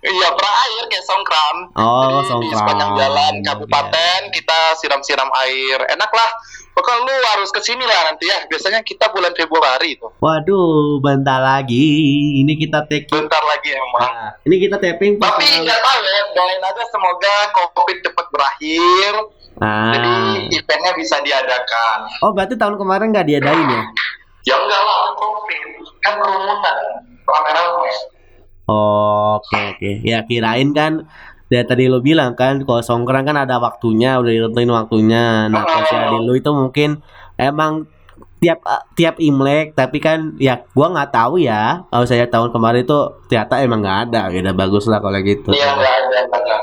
Iya 0.00 0.28
perang 0.32 0.56
air 0.58 0.84
kayak 0.86 1.04
Songkran. 1.04 1.56
Oh, 1.74 2.00
Jadi 2.00 2.16
di 2.16 2.26
Songkran. 2.26 2.56
sepanjang 2.56 2.90
jalan 2.96 3.34
kabupaten 3.44 4.20
kita 4.32 4.58
siram-siram 4.76 5.28
air. 5.42 5.78
Enak 5.88 6.08
lah. 6.08 6.30
Pokoknya 6.72 7.04
lu 7.04 7.26
harus 7.36 7.52
ke 7.52 7.60
sini 7.60 7.84
lah 7.84 8.08
nanti 8.08 8.24
ya. 8.24 8.48
Biasanya 8.48 8.80
kita 8.80 9.12
bulan 9.12 9.36
Februari 9.36 9.92
itu. 9.92 10.08
Waduh, 10.18 10.98
bentar 10.98 11.36
lagi. 11.36 11.84
Ini 12.40 12.52
kita 12.56 12.88
take 12.88 13.12
Bentar 13.12 13.44
lagi 13.44 13.76
emang. 13.76 14.00
Nah, 14.00 14.30
ini 14.42 14.56
kita 14.56 14.80
tapping 14.80 15.20
pas 15.20 15.36
Tapi 15.36 15.44
nggak 15.60 15.78
tahu 15.78 15.98
ya, 16.00 16.20
doain 16.32 16.62
aja 16.64 16.84
semoga 16.88 17.34
COVID 17.52 17.96
cepat 18.00 18.26
berakhir. 18.32 19.12
Jadi 19.52 20.08
Ah. 20.08 20.48
eventnya 20.50 20.92
bisa 20.96 21.20
diadakan. 21.20 21.98
Oh, 22.24 22.32
berarti 22.32 22.56
tahun 22.56 22.80
kemarin 22.80 23.12
nggak 23.12 23.28
diadain 23.28 23.68
ya? 23.68 23.82
Ya 24.42 24.56
enggak 24.56 24.80
lah, 24.80 25.12
COVID. 25.14 25.68
Kan 26.00 26.14
kerumunan. 26.18 26.76
Rame-rame. 27.22 27.92
Oke 29.38 29.58
oke 29.76 29.90
ya 30.02 30.24
kirain 30.24 30.70
kan 30.72 31.06
ya 31.52 31.68
tadi 31.68 31.84
lo 31.84 32.00
bilang 32.00 32.32
kan 32.32 32.64
kalau 32.64 32.80
songkran 32.80 33.28
kan 33.28 33.36
ada 33.36 33.60
waktunya 33.60 34.16
udah 34.16 34.32
ditentuin 34.32 34.72
waktunya 34.72 35.52
nah 35.52 35.68
kalau 35.68 35.84
Adi 35.84 36.18
lu 36.24 36.32
itu 36.40 36.48
mungkin 36.48 37.04
emang 37.36 37.84
tiap 38.40 38.64
tiap 38.98 39.20
imlek 39.20 39.76
tapi 39.76 40.00
kan 40.00 40.34
ya 40.40 40.64
gua 40.72 40.90
nggak 40.90 41.12
tahu 41.12 41.38
ya 41.38 41.84
kalau 41.92 42.06
saya 42.08 42.24
tahun 42.26 42.50
kemarin 42.50 42.82
itu 42.82 42.98
ternyata 43.28 43.54
emang 43.60 43.84
nggak 43.84 43.98
ada 44.08 44.22
gitu 44.32 44.50
bagus 44.56 44.84
lah 44.88 44.98
kalau 44.98 45.20
gitu 45.20 45.52
Iya, 45.52 45.76
enggak 45.76 45.94
ada, 45.94 46.18
enggak 46.26 46.40
ada. 46.42 46.56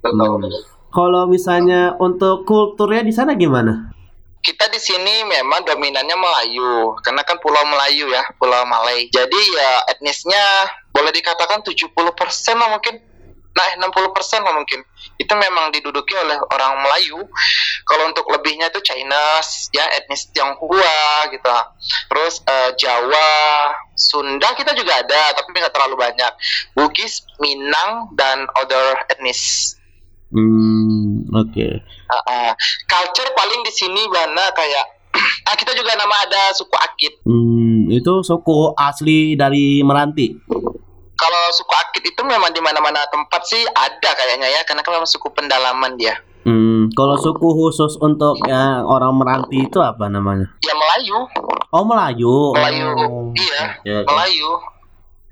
Betul. 0.00 0.16
Hmm. 0.16 0.48
kalau 0.90 1.22
misalnya 1.28 1.94
untuk 2.00 2.48
kulturnya 2.48 3.04
di 3.04 3.12
sana 3.12 3.36
gimana 3.36 3.92
kita 4.40 4.72
di 4.72 4.80
sini 4.80 5.20
memang 5.28 5.68
dominannya 5.68 6.16
Melayu 6.16 6.96
karena 7.04 7.20
kan 7.28 7.36
pulau 7.44 7.60
Melayu 7.68 8.08
ya 8.08 8.24
pulau 8.40 8.64
Malay 8.64 9.04
jadi 9.12 9.40
ya 9.52 9.70
etnisnya 9.92 10.42
boleh 10.90 11.12
dikatakan 11.14 11.62
70% 11.62 11.94
lah 12.58 12.68
mungkin. 12.70 12.96
Nah 13.50 13.68
60% 13.82 14.46
lah 14.46 14.54
mungkin. 14.54 14.80
Itu 15.18 15.34
memang 15.34 15.74
diduduki 15.74 16.14
oleh 16.14 16.38
orang 16.54 16.80
Melayu. 16.86 17.18
Kalau 17.82 18.04
untuk 18.06 18.30
lebihnya 18.30 18.70
itu 18.70 18.78
Chinese 18.82 19.74
ya 19.74 19.84
etnis 19.98 20.30
Tionghoa 20.30 21.28
gitu. 21.34 21.50
Terus 22.10 22.42
eh, 22.46 22.70
Jawa 22.78 23.30
Sunda 23.98 24.54
kita 24.54 24.72
juga 24.78 25.02
ada 25.02 25.34
tapi 25.34 25.50
nggak 25.50 25.74
terlalu 25.74 25.98
banyak. 25.98 26.32
Bugis 26.78 27.26
Minang 27.42 28.14
dan 28.14 28.46
other 28.54 29.02
etnis. 29.10 29.74
Hmm, 30.30 31.26
oke. 31.34 31.66
Uh, 32.06 32.22
uh, 32.30 32.50
culture 32.86 33.30
paling 33.34 33.66
di 33.66 33.72
sini 33.74 34.06
mana 34.06 34.46
kayak 34.54 34.86
ah 35.50 35.54
kita 35.58 35.74
juga 35.74 35.98
nama 35.98 36.14
ada 36.22 36.54
suku 36.54 36.76
Akit. 36.78 37.18
Hmm, 37.26 37.90
itu 37.90 38.22
suku 38.22 38.78
asli 38.78 39.34
dari 39.34 39.82
Meranti. 39.82 40.38
Kalau 41.20 41.52
suku 41.52 41.72
Akit 41.76 42.00
itu 42.02 42.22
memang 42.24 42.48
di 42.48 42.64
mana-mana 42.64 43.04
tempat 43.12 43.44
sih 43.44 43.60
ada 43.68 44.10
kayaknya 44.16 44.48
ya, 44.48 44.64
karena 44.64 44.80
kan 44.80 44.96
memang 44.96 45.04
suku 45.04 45.28
pendalaman 45.36 46.00
dia. 46.00 46.16
Hmm, 46.40 46.88
kalau 46.96 47.20
suku 47.20 47.44
khusus 47.44 48.00
untuk 48.00 48.40
yang 48.48 48.88
orang 48.88 49.12
Meranti 49.12 49.68
itu 49.68 49.76
apa 49.76 50.08
namanya? 50.08 50.48
Ya 50.64 50.72
Melayu, 50.72 51.28
Oh, 51.68 51.84
Melayu. 51.84 52.56
Melayu, 52.56 52.88
Oh, 52.96 53.28
iya, 53.36 53.76
oke. 53.84 54.08
Melayu. 54.08 54.48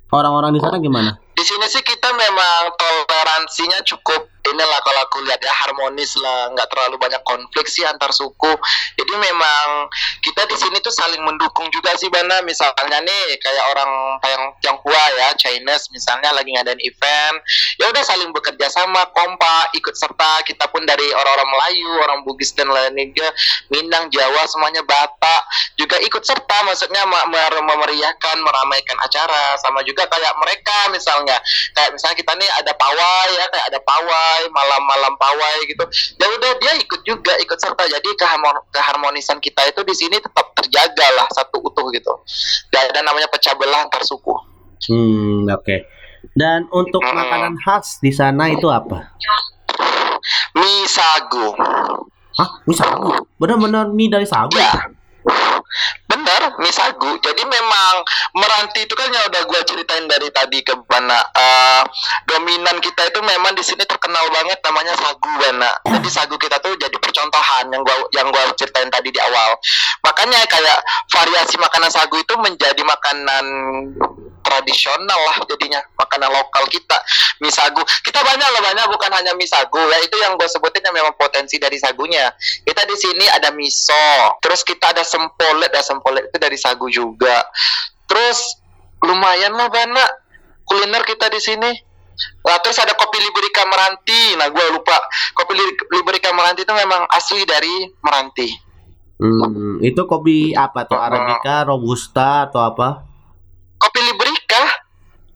Orang-orang 0.09 0.53
di 0.53 0.61
sana 0.61 0.77
gimana? 0.77 1.17
Sini 1.49 1.65
sih 1.73 1.81
kita 1.81 2.13
memang 2.13 2.77
toleransinya 2.77 3.81
cukup 3.89 4.29
inilah 4.49 4.81
kalau 4.81 5.01
aku 5.05 5.19
lihat 5.29 5.41
ya 5.45 5.53
harmonis 5.53 6.17
lah, 6.21 6.49
nggak 6.57 6.69
terlalu 6.73 6.97
banyak 6.97 7.21
konflik 7.25 7.69
sih 7.69 7.85
antar 7.85 8.09
suku. 8.13 8.53
Jadi 8.97 9.15
memang 9.17 9.89
kita 10.25 10.49
di 10.49 10.57
sini 10.57 10.81
tuh 10.81 10.93
saling 10.93 11.21
mendukung 11.21 11.69
juga 11.69 11.93
sih 12.01 12.09
Bana. 12.09 12.41
Misalnya 12.45 12.99
nih 13.05 13.37
kayak 13.41 13.65
orang 13.77 13.91
yang 14.25 14.45
Tionghoa 14.65 15.05
ya, 15.21 15.29
Chinese 15.37 15.93
misalnya 15.93 16.33
lagi 16.33 16.53
ngadain 16.53 16.81
event, 16.81 17.37
ya 17.77 17.93
udah 17.93 18.03
saling 18.05 18.31
bekerja 18.33 18.69
sama, 18.73 19.09
kompak, 19.13 19.73
ikut 19.77 19.95
serta. 19.95 20.41
Kita 20.45 20.69
pun 20.73 20.85
dari 20.89 21.13
orang-orang 21.13 21.49
Melayu, 21.49 21.91
orang 22.05 22.21
Bugis 22.25 22.57
dan 22.57 22.73
lain 22.73 22.97
juga, 23.13 23.31
Minang, 23.69 24.09
Jawa 24.09 24.49
semuanya 24.49 24.81
Batak 24.85 25.43
juga 25.79 25.97
ikut 26.03 26.25
serta 26.25 26.67
maksudnya 26.67 27.07
me- 27.07 27.29
mer- 27.31 27.63
memeriahkan, 27.63 28.37
meramaikan 28.43 28.99
acara 28.99 29.55
sama 29.63 29.85
juga 29.87 30.09
kayak 30.11 30.35
mereka 30.41 30.91
misalnya 30.91 31.38
kayak 31.73 31.91
misalnya 31.91 32.17
kita 32.17 32.33
nih 32.35 32.49
ada 32.55 32.73
pawai 32.73 33.29
ya 33.31 33.47
kayak 33.49 33.67
ada 33.69 33.81
pawai 33.81 34.41
malam-malam 34.49 35.15
pawai 35.15 35.57
gitu 35.65 35.85
ya 36.17 36.27
udah 36.29 36.53
dia 36.57 36.73
ikut 36.77 37.01
juga 37.03 37.35
ikut 37.37 37.57
serta 37.57 37.85
jadi 37.85 38.11
keharmon- 38.15 38.65
keharmonisan 38.69 39.39
kita 39.39 39.63
itu 39.65 39.81
di 39.83 39.95
sini 39.95 40.17
tetap 40.17 40.53
terjaga 40.55 41.07
lah 41.15 41.27
satu 41.31 41.61
utuh 41.61 41.89
gitu 41.91 42.13
dan 42.71 42.89
ada 42.89 43.01
namanya 43.03 43.29
pecah 43.29 43.55
belah 43.55 43.83
antar 43.83 44.03
suku 44.03 44.35
Hmm, 44.79 45.43
oke. 45.45 45.77
Dan 46.33 46.71
untuk 46.71 47.03
Hmm. 47.03 47.11
makanan 47.13 47.59
khas 47.59 47.99
di 47.99 48.09
sana 48.09 48.47
itu 48.47 48.67
apa? 48.69 49.11
mie 50.55 50.87
sagu 50.87 51.51
Hah, 52.33 52.63
mie 52.63 52.75
sagu? 52.75 53.11
Benar-benar 53.37 53.91
mie 53.91 54.07
dari 54.07 54.23
sagu? 54.23 54.55
ya 54.55 54.71
bener 56.09 56.57
mie 56.61 56.73
sagu 56.73 57.19
jadi 57.21 57.43
memang 57.45 57.95
meranti 58.37 58.85
itu 58.85 58.95
kan 58.97 59.09
yang 59.13 59.25
udah 59.29 59.43
gue 59.45 59.61
ceritain 59.69 60.05
dari 60.09 60.29
tadi 60.33 60.63
ke 60.65 60.75
mana 60.89 61.21
eh, 61.37 61.83
dominan 62.29 62.79
kita 62.81 63.09
itu 63.09 63.21
memang 63.25 63.53
di 63.57 63.65
sini 63.65 63.85
terkenal 63.85 64.25
banget 64.31 64.59
namanya 64.65 64.95
sagu 64.97 65.33
bana. 65.41 65.73
Jadi 65.99 66.09
sagu 66.09 66.37
kita 66.37 66.61
tuh 66.61 66.77
jadi 66.77 66.95
percontohan 66.97 67.73
yang 67.73 67.83
gua 67.83 67.97
yang 68.15 68.29
gua 68.29 68.53
ceritain 68.55 68.89
tadi 68.93 69.09
di 69.09 69.21
awal. 69.21 69.57
Makanya 70.05 70.45
kayak 70.47 70.79
variasi 71.11 71.57
makanan 71.57 71.91
sagu 71.91 72.17
itu 72.21 72.35
menjadi 72.39 72.83
makanan 72.85 73.45
tradisional 74.49 75.21
lah 75.29 75.39
jadinya 75.45 75.81
makanan 76.01 76.31
lokal 76.33 76.65
kita. 76.73 76.97
Mie 77.45 77.53
sagu. 77.53 77.85
Kita 78.01 78.25
banyak 78.25 78.49
loh 78.49 78.63
banyak 78.65 78.87
bukan 78.89 79.11
hanya 79.13 79.33
mie 79.37 79.49
sagu. 79.49 79.81
Ya 79.89 79.99
itu 80.01 80.17
yang 80.21 80.41
gue 80.41 80.49
sebutin 80.49 80.85
yang 80.89 80.97
memang 80.97 81.15
potensi 81.21 81.61
dari 81.61 81.77
sagunya. 81.77 82.33
Kita 82.65 82.89
di 82.89 82.97
sini 82.97 83.25
ada 83.29 83.53
miso 83.53 84.09
terus 84.41 84.65
kita 84.65 84.97
ada 84.97 85.05
sempolet 85.05 85.68
ada 85.69 85.81
sempolet 85.85 86.25
itu 86.27 86.37
dari 86.41 86.57
sagu 86.57 86.89
juga 86.89 87.45
terus 88.09 88.59
lumayan 89.05 89.53
lah 89.55 89.69
bana 89.69 90.05
kuliner 90.65 91.05
kita 91.05 91.29
di 91.29 91.39
sini 91.39 91.73
Nah, 92.19 92.59
terus 92.59 92.75
ada 92.83 92.99
kopi 92.99 93.15
Liberika 93.23 93.63
Meranti. 93.63 94.35
Nah, 94.35 94.51
gue 94.51 94.67
lupa. 94.75 94.99
Kopi 95.39 95.55
Li- 95.55 95.87
Liberika 95.95 96.35
Meranti 96.35 96.67
itu 96.67 96.75
memang 96.75 97.07
asli 97.07 97.47
dari 97.47 97.87
Meranti. 98.03 98.49
Hmm, 99.19 99.79
itu 99.83 100.03
kopi 100.07 100.55
apa 100.55 100.87
tuh? 100.87 100.99
Arabica, 100.99 101.67
robusta 101.67 102.51
atau 102.51 102.63
apa? 102.63 103.07
Kopi 103.79 104.01
Liberika? 104.03 104.38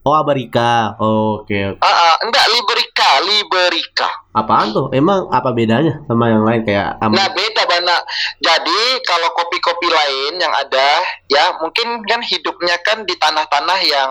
Oh, 0.03 0.11
Arabica. 0.11 0.99
Oke, 0.99 1.55
oke. 1.63 1.79
Ah, 1.79 1.87
ah, 1.87 2.15
enggak, 2.27 2.43
Liberika, 2.51 3.09
Liberika. 3.23 4.09
Apaan 4.35 4.75
tuh? 4.75 4.91
Emang 4.91 5.31
apa 5.31 5.55
bedanya 5.55 6.03
sama 6.11 6.27
yang 6.27 6.43
lain 6.43 6.67
kayak 6.67 6.99
am- 6.99 7.15
Nah, 7.15 7.31
beda 7.31 7.63
banget. 7.63 8.03
Jadi, 8.43 8.99
kalau 9.07 9.31
kopi-kopi 9.31 9.87
lain 9.87 10.43
yang 10.43 10.51
ada, 10.51 10.99
ya 11.31 11.55
mungkin 11.63 12.03
kan 12.03 12.19
hidupnya 12.19 12.75
kan 12.83 13.07
di 13.07 13.15
tanah-tanah 13.15 13.79
yang 13.87 14.09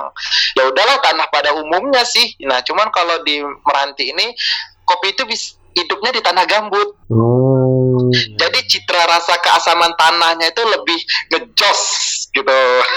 ya 0.56 0.64
udahlah 0.64 0.96
tanah 1.04 1.28
pada 1.28 1.52
umumnya 1.52 2.08
sih. 2.08 2.40
Nah, 2.40 2.64
cuman 2.64 2.88
kalau 2.88 3.20
di 3.28 3.44
Meranti 3.44 4.16
ini 4.16 4.32
kopi 4.88 5.12
itu 5.12 5.28
bis, 5.28 5.60
hidupnya 5.76 6.16
di 6.16 6.24
tanah 6.24 6.44
gambut. 6.48 6.88
Oh. 7.12 8.08
Jadi 8.12 8.58
citra 8.64 9.04
rasa 9.12 9.36
keasaman 9.44 9.92
tanahnya 10.00 10.48
itu 10.48 10.62
lebih 10.64 11.00
ngejos 11.36 11.80
gitu. 12.32 12.58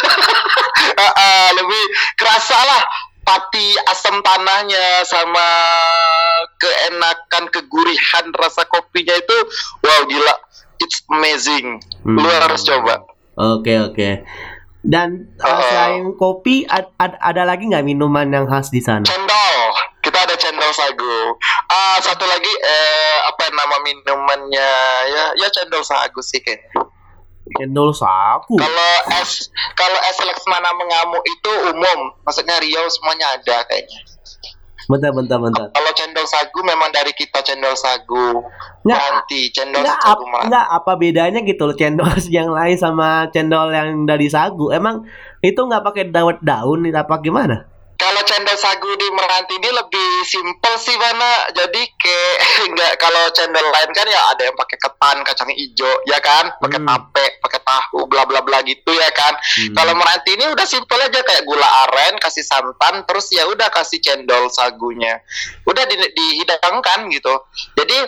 Ah, 0.95 1.50
lebih 1.52 1.84
kerasa 2.15 2.56
lah 2.56 2.82
pati 3.21 3.74
asam 3.86 4.21
tanahnya 4.21 5.02
sama 5.04 5.48
keenakan 6.56 7.50
kegurihan 7.50 8.26
rasa 8.32 8.63
kopinya 8.65 9.12
itu 9.12 9.38
wow 9.82 10.02
gila 10.06 10.36
it's 10.78 11.02
amazing 11.10 11.82
lu 12.04 12.21
Hmm. 12.21 12.38
harus 12.39 12.62
coba 12.62 13.02
Oke, 13.36 13.76
oke. 13.82 14.24
Dan 14.80 15.28
uh, 15.36 15.50
Uh-uh. 15.50 15.65
selain 15.65 16.06
kopi 16.15 16.63
ad- 16.63 16.93
ad- 16.95 17.19
ada 17.19 17.43
lagi 17.43 17.65
nggak 17.65 17.84
minuman 17.84 18.30
yang 18.30 18.45
khas 18.45 18.69
di 18.69 18.80
sana? 18.80 19.04
cendol 19.04 19.60
kita 20.00 20.21
ada 20.21 20.38
cendol 20.38 20.69
sagu 20.69 21.36
ah 21.67 21.98
satu 22.00 22.24
lagi 22.24 22.48
eh 22.48 23.17
apa 23.26 23.50
nama 23.50 23.76
minumannya 23.82 24.71
ya 25.10 25.26
ya 25.36 25.48
cendol 25.50 25.82
sagu 25.82 26.21
sih 26.21 26.39
kayaknya 26.39 26.86
Cendol 27.45 27.93
sagu. 27.93 28.58
Kalau 28.58 28.91
es 29.21 29.53
kalau 29.77 29.99
es 30.10 30.17
Lexmana 30.17 30.73
mengamuk 30.73 31.21
itu 31.21 31.51
umum, 31.69 31.99
maksudnya 32.25 32.58
Riau 32.58 32.89
semuanya 32.89 33.38
ada 33.38 33.62
kayaknya. 33.69 34.01
Bentar, 34.86 35.10
bentar, 35.17 35.38
bentar. 35.41 35.67
Kalau 35.73 35.91
cendol 35.97 36.25
sagu 36.29 36.62
memang 36.62 36.93
dari 36.93 37.10
kita 37.17 37.41
cendol 37.41 37.73
sagu. 37.73 38.41
Nggak, 38.86 38.97
Nanti 39.01 39.49
cendol 39.49 39.81
Nggak, 39.81 39.97
sagu 39.97 40.23
ap- 40.29 40.45
nggak, 40.45 40.65
apa 40.77 40.91
bedanya 40.93 41.39
gitu 41.41 41.65
loh 41.65 41.73
cendol 41.77 42.05
yang 42.38 42.53
lain 42.53 42.77
sama 42.77 43.29
cendol 43.34 43.73
yang 43.73 44.05
dari 44.05 44.29
sagu? 44.29 44.69
Emang 44.69 45.05
itu 45.41 45.58
nggak 45.58 45.81
pakai 45.86 46.03
daun-daun 46.13 46.86
apa 46.93 47.15
gimana? 47.21 47.65
Kalau 48.15 48.32
cendol 48.32 48.56
sagu 48.56 48.88
di 48.95 49.12
Meranti 49.12 49.60
ini 49.60 49.75
lebih 49.75 50.23
simpel 50.23 50.80
sih 50.80 50.95
mana. 50.95 51.51
Jadi 51.51 51.84
kayak 51.99 52.36
nggak 52.71 52.93
kalau 52.95 53.28
cendol 53.36 53.67
lain 53.67 53.91
kan 53.91 54.08
ya 54.08 54.32
ada 54.32 54.47
yang 54.47 54.56
pakai 54.56 54.80
ketan, 54.80 55.19
kacang 55.28 55.51
hijau, 55.51 55.99
ya 56.08 56.15
kan, 56.23 56.47
pakai 56.63 56.80
Hmm. 56.80 56.88
tape, 57.12 57.43
pakai 57.43 57.60
tahu, 57.60 58.08
bla 58.08 58.23
bla 58.23 58.39
bla 58.39 58.63
gitu 58.63 58.88
ya 58.95 59.12
kan. 59.12 59.36
Kalau 59.75 59.99
Meranti 59.99 60.32
ini 60.32 60.47
udah 60.47 60.63
simpel 60.63 60.95
aja 60.95 61.19
kayak 61.28 61.43
gula 61.43 61.67
aren, 61.67 62.15
kasih 62.15 62.47
santan, 62.47 63.04
terus 63.04 63.28
ya 63.36 63.51
udah 63.51 63.67
kasih 63.67 63.99
cendol 63.99 64.47
sagunya. 64.47 65.19
Udah 65.67 65.84
di, 65.84 65.99
dihidangkan 65.99 67.12
gitu. 67.12 67.36
Jadi 67.75 67.99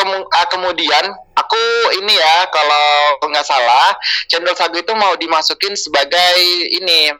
kemu- 0.00 0.32
ah, 0.32 0.48
kemudian 0.48 1.12
aku 1.36 1.60
ini 2.00 2.16
ya 2.16 2.48
kalau 2.48 3.20
nggak 3.28 3.44
salah 3.44 3.92
cendol 4.32 4.56
sagu 4.56 4.80
itu 4.80 4.96
mau 4.96 5.12
dimasukin 5.20 5.76
sebagai 5.76 6.40
ini 6.72 7.12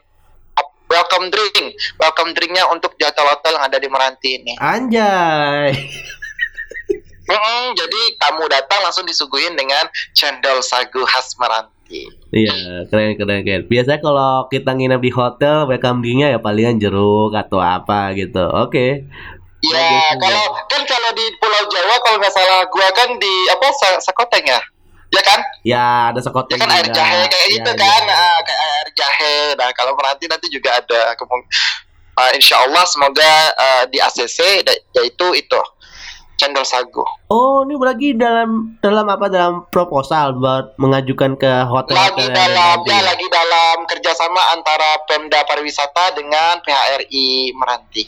welcome 0.93 1.33
drink, 1.33 1.73
welcome 1.97 2.31
drinknya 2.37 2.69
untuk 2.69 2.93
di 2.93 3.03
hotel-hotel 3.09 3.57
yang 3.57 3.65
ada 3.65 3.77
di 3.81 3.89
Meranti 3.89 4.29
ini. 4.37 4.53
Anjay. 4.61 5.73
Mm-mm, 7.23 7.73
jadi 7.73 8.01
kamu 8.19 8.45
datang 8.51 8.83
langsung 8.85 9.07
disuguhin 9.09 9.57
dengan 9.57 9.89
cendol 10.13 10.61
sagu 10.61 11.01
khas 11.07 11.33
Meranti. 11.41 12.05
Iya, 12.29 12.85
keren 12.93 13.17
keren 13.17 13.41
keren. 13.41 13.63
Biasanya 13.65 13.99
kalau 14.03 14.45
kita 14.53 14.75
nginep 14.75 15.01
di 15.01 15.11
hotel, 15.13 15.65
welcome 15.65 16.05
drinknya 16.05 16.37
ya 16.37 16.39
palingan 16.39 16.77
jeruk 16.77 17.33
atau 17.33 17.57
apa 17.57 18.13
gitu. 18.13 18.43
Oke. 18.43 19.09
Ya, 19.63 19.79
Biasanya. 19.79 20.19
kalau 20.19 20.45
kan 20.67 20.81
kalau 20.83 21.09
di 21.15 21.25
Pulau 21.39 21.63
Jawa 21.71 21.95
kalau 22.03 22.17
nggak 22.19 22.35
salah 22.35 22.67
gua 22.67 22.87
kan 22.91 23.09
di 23.15 23.33
apa 23.47 23.67
Sekoteng 24.03 24.43
ya? 24.43 24.59
Ya 25.13 25.21
kan? 25.21 25.39
Ya 25.61 25.85
ada 26.09 26.17
Ya 26.17 26.23
sekoteng 26.23 26.57
kan 26.57 26.69
air 26.71 26.85
juga. 26.85 26.97
jahe 26.97 27.21
kayak 27.23 27.47
Ya, 27.47 27.53
gitu 27.53 27.71
ya. 27.71 27.77
kan? 27.77 28.03
Ah, 28.07 28.39
kayak 28.41 28.61
air 28.67 28.87
jahe. 28.91 29.35
Nah, 29.53 29.69
kalau 29.71 29.93
Meranti 29.93 30.25
nanti 30.25 30.47
juga 30.47 30.69
ada 30.73 31.13
kemung 31.13 31.45
ah, 32.13 32.31
insya 32.31 32.57
Allah 32.59 32.83
semoga 32.83 33.31
ah, 33.53 33.83
di 33.85 33.97
ACC 33.97 34.65
yaitu 34.91 35.27
itu 35.31 35.59
cendol 36.33 36.65
sagu. 36.65 37.05
Oh, 37.27 37.61
ini 37.61 37.73
berarti 37.73 38.13
dalam 38.13 38.73
dalam 38.79 39.05
apa 39.05 39.29
dalam 39.29 39.69
proposal 39.69 40.33
buat 40.35 40.73
mengajukan 40.75 41.37
ke 41.37 41.51
hotel-hotel 41.63 41.93
Lagi 41.93 42.25
ada 42.27 42.37
dalam 42.43 42.75
nanti 42.75 42.89
ya 42.89 42.95
ya? 42.95 43.01
lagi 43.05 43.25
dalam 43.29 43.77
kerjasama 43.85 44.41
antara 44.51 44.97
Pemda 45.03 45.41
Pariwisata 45.43 46.09
dengan 46.11 46.57
PHRI 46.59 47.27
Meranti. 47.53 48.03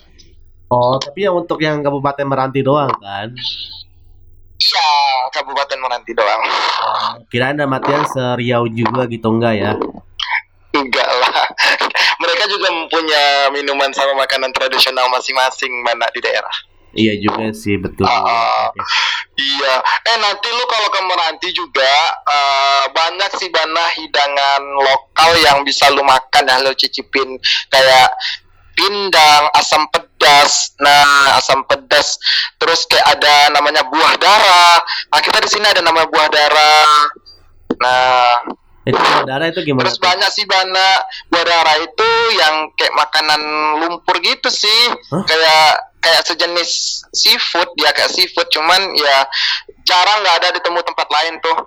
Oh, 0.67 0.97
tapi 0.97 1.21
yang 1.21 1.37
untuk 1.37 1.61
yang 1.61 1.79
Kabupaten 1.79 2.25
Meranti 2.25 2.59
doang 2.59 2.89
kan? 2.97 3.29
Iya, 4.55 4.89
Kabupaten 5.35 5.79
Meranti 5.83 6.11
doang. 6.15 6.43
Kirain 7.31 7.59
ada 7.59 7.67
matian 7.67 8.07
seriau 8.07 8.65
juga 8.71 9.03
gitu 9.11 9.27
enggak 9.27 9.53
ya? 9.59 9.71
Enggak 10.75 11.09
lah. 11.11 11.43
Mereka 12.23 12.43
juga 12.47 12.67
mempunyai 12.71 13.51
minuman 13.51 13.91
sama 13.91 14.15
makanan 14.15 14.55
tradisional 14.55 15.11
masing-masing 15.11 15.71
mana 15.83 16.07
di 16.15 16.23
daerah. 16.23 16.55
Iya 16.95 17.19
juga 17.19 17.51
sih 17.51 17.75
betul. 17.75 18.07
Ah, 18.07 18.71
Iya, 19.35 19.75
eh 19.83 20.17
nanti 20.23 20.47
lu 20.47 20.63
kalau 20.63 20.87
ke 20.87 20.99
Meranti 21.03 21.51
juga 21.51 21.91
eh, 22.23 22.85
banyak 22.87 23.35
sih 23.35 23.51
bana 23.51 23.83
hidangan 23.91 24.63
lokal 24.79 25.35
yang 25.43 25.59
bisa 25.67 25.91
lu 25.91 25.99
makan 26.07 26.47
ya, 26.47 26.55
lu 26.63 26.71
cicipin 26.71 27.35
kayak 27.67 28.15
pindang, 28.79 29.43
asam 29.59 29.83
pedas. 29.91 30.04
Nah, 30.77 31.37
asam 31.37 31.61
pedas. 31.65 32.17
Terus 32.57 32.85
kayak 32.85 33.17
ada 33.17 33.53
namanya 33.53 33.85
buah 33.85 34.13
darah. 34.17 34.77
Nah, 35.09 35.19
kita 35.21 35.37
di 35.39 35.49
sini 35.49 35.65
ada 35.65 35.81
namanya 35.81 36.07
buah 36.09 36.27
darah. 36.27 36.87
Nah, 37.81 38.35
Itu 38.85 39.01
saudara 39.01 39.49
itu 39.49 39.65
gimana? 39.65 39.81
terus 39.81 39.97
tuh? 39.97 40.05
banyak 40.05 40.29
sih 40.29 40.45
bana 40.45 40.87
buah 41.33 41.41
darah 41.41 41.77
itu 41.81 42.09
yang 42.37 42.69
kayak 42.77 42.93
makanan 42.93 43.41
lumpur 43.81 44.21
gitu 44.21 44.45
sih. 44.47 44.81
Hah? 45.09 45.25
Kayak 45.25 45.65
kayak 45.99 46.21
sejenis 46.21 46.69
seafood, 47.09 47.65
ya 47.81 47.89
kayak 47.89 48.13
seafood 48.13 48.45
cuman 48.53 48.77
ya 48.93 49.25
jarang 49.89 50.21
nggak 50.21 50.37
ada 50.37 50.49
ditemu 50.53 50.79
tempat 50.85 51.07
lain 51.09 51.33
tuh. 51.41 51.57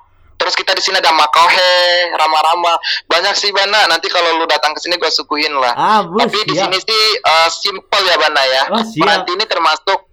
Terus 0.48 0.64
kita 0.64 0.72
di 0.72 0.80
sini 0.80 0.96
ada 0.96 1.12
makohe, 1.12 1.76
rama-rama. 2.16 2.80
Banyak 3.04 3.36
sih 3.36 3.52
Bana. 3.52 3.84
Nanti 3.84 4.08
kalau 4.08 4.40
lu 4.40 4.48
datang 4.48 4.72
ke 4.72 4.80
sini 4.80 4.96
gua 4.96 5.12
suguhin 5.12 5.52
lah. 5.52 5.76
Ah, 5.76 6.00
bus, 6.00 6.24
Tapi 6.24 6.40
di 6.48 6.56
sini 6.56 6.80
sih 6.80 7.02
eh, 7.20 7.48
simple 7.52 8.00
ya 8.08 8.16
Bana 8.16 8.42
ya. 8.48 8.62
Oh, 8.72 8.80
ini 9.28 9.44
termasuk 9.44 10.08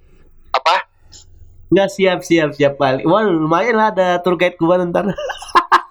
apa? 0.51 0.91
Nggak 1.71 1.87
siap 1.87 2.19
siap 2.27 2.51
siap 2.51 2.75
kali. 2.75 3.07
Wah 3.07 3.23
lumayan 3.23 3.79
lah 3.79 3.95
ada 3.95 4.19
tour 4.19 4.35
guide 4.35 4.59
gua 4.59 4.75
ntar. 4.83 5.07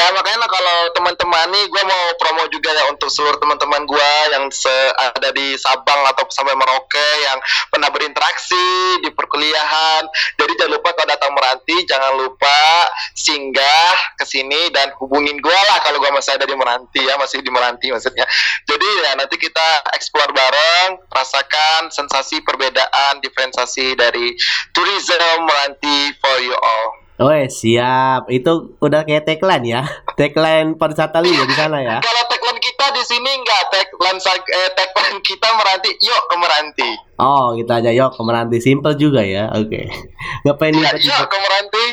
Iya, 0.00 0.16
makanya 0.16 0.48
kalau 0.48 0.78
teman-teman 0.96 1.52
nih, 1.52 1.68
gue 1.68 1.82
mau 1.84 2.04
promo 2.16 2.48
juga 2.48 2.72
ya 2.72 2.88
untuk 2.88 3.12
seluruh 3.12 3.36
teman-teman 3.36 3.84
gue 3.84 4.12
yang 4.32 4.48
ada 4.96 5.28
di 5.28 5.60
Sabang 5.60 6.08
atau 6.08 6.24
sampai 6.32 6.56
Merauke 6.56 7.08
yang 7.20 7.36
pernah 7.68 7.92
berinteraksi 7.92 8.96
di 9.04 9.12
perkuliahan. 9.12 10.08
Jadi 10.40 10.56
jangan 10.56 10.72
lupa 10.72 10.96
kalau 10.96 11.04
datang 11.04 11.36
Meranti, 11.36 11.84
jangan 11.84 12.16
lupa 12.16 12.88
singgah 13.12 14.16
ke 14.16 14.24
sini 14.24 14.72
dan 14.72 14.88
hubungin 15.04 15.36
gue 15.36 15.60
lah 15.68 15.84
kalau 15.84 16.00
gue 16.00 16.08
masih 16.16 16.32
ada 16.32 16.48
di 16.48 16.56
Meranti 16.56 17.04
ya, 17.04 17.20
masih 17.20 17.44
di 17.44 17.52
Meranti 17.52 17.92
maksudnya. 17.92 18.24
Jadi 18.64 18.88
ya 19.04 19.12
nanti 19.20 19.36
kita 19.36 19.84
explore 19.92 20.32
bareng, 20.32 20.96
rasakan 21.12 21.92
sensasi 21.92 22.40
perbedaan, 22.40 23.20
diferensiasi 23.20 23.92
dari 24.00 24.32
tourism 24.72 25.44
Meranti 25.44 26.16
for 26.24 26.40
you 26.40 26.56
all. 26.56 26.99
Weh 27.20 27.52
siap. 27.52 28.32
Itu 28.32 28.80
udah 28.80 29.04
kayak 29.04 29.28
tagline 29.28 29.66
ya. 29.68 29.82
Tagline 30.18 30.80
pariwisata 30.80 31.20
lu 31.20 31.28
ya 31.28 31.44
di 31.44 31.52
sana 31.52 31.84
ya. 31.84 32.00
Kalau 32.00 32.22
tagline 32.32 32.60
kita 32.64 32.86
di 32.96 33.02
sini 33.04 33.30
nggak 33.44 33.62
tagline 33.68 34.20
eh, 34.24 34.70
tagline 34.72 35.20
kita 35.20 35.48
meranti, 35.52 35.90
yuk 36.00 36.22
ke 36.24 36.36
meranti. 36.40 36.90
Oh 37.20 37.52
kita 37.52 37.84
aja 37.84 37.92
yuk 37.92 38.16
ke 38.16 38.22
Meranti 38.24 38.58
simple 38.64 38.96
juga 38.96 39.20
ya. 39.20 39.52
Oke. 39.52 39.92
Ngapain 40.48 40.72
Ya, 40.72 40.96
yuk 40.96 41.28
ke 41.28 41.36
meranti. 41.36 41.84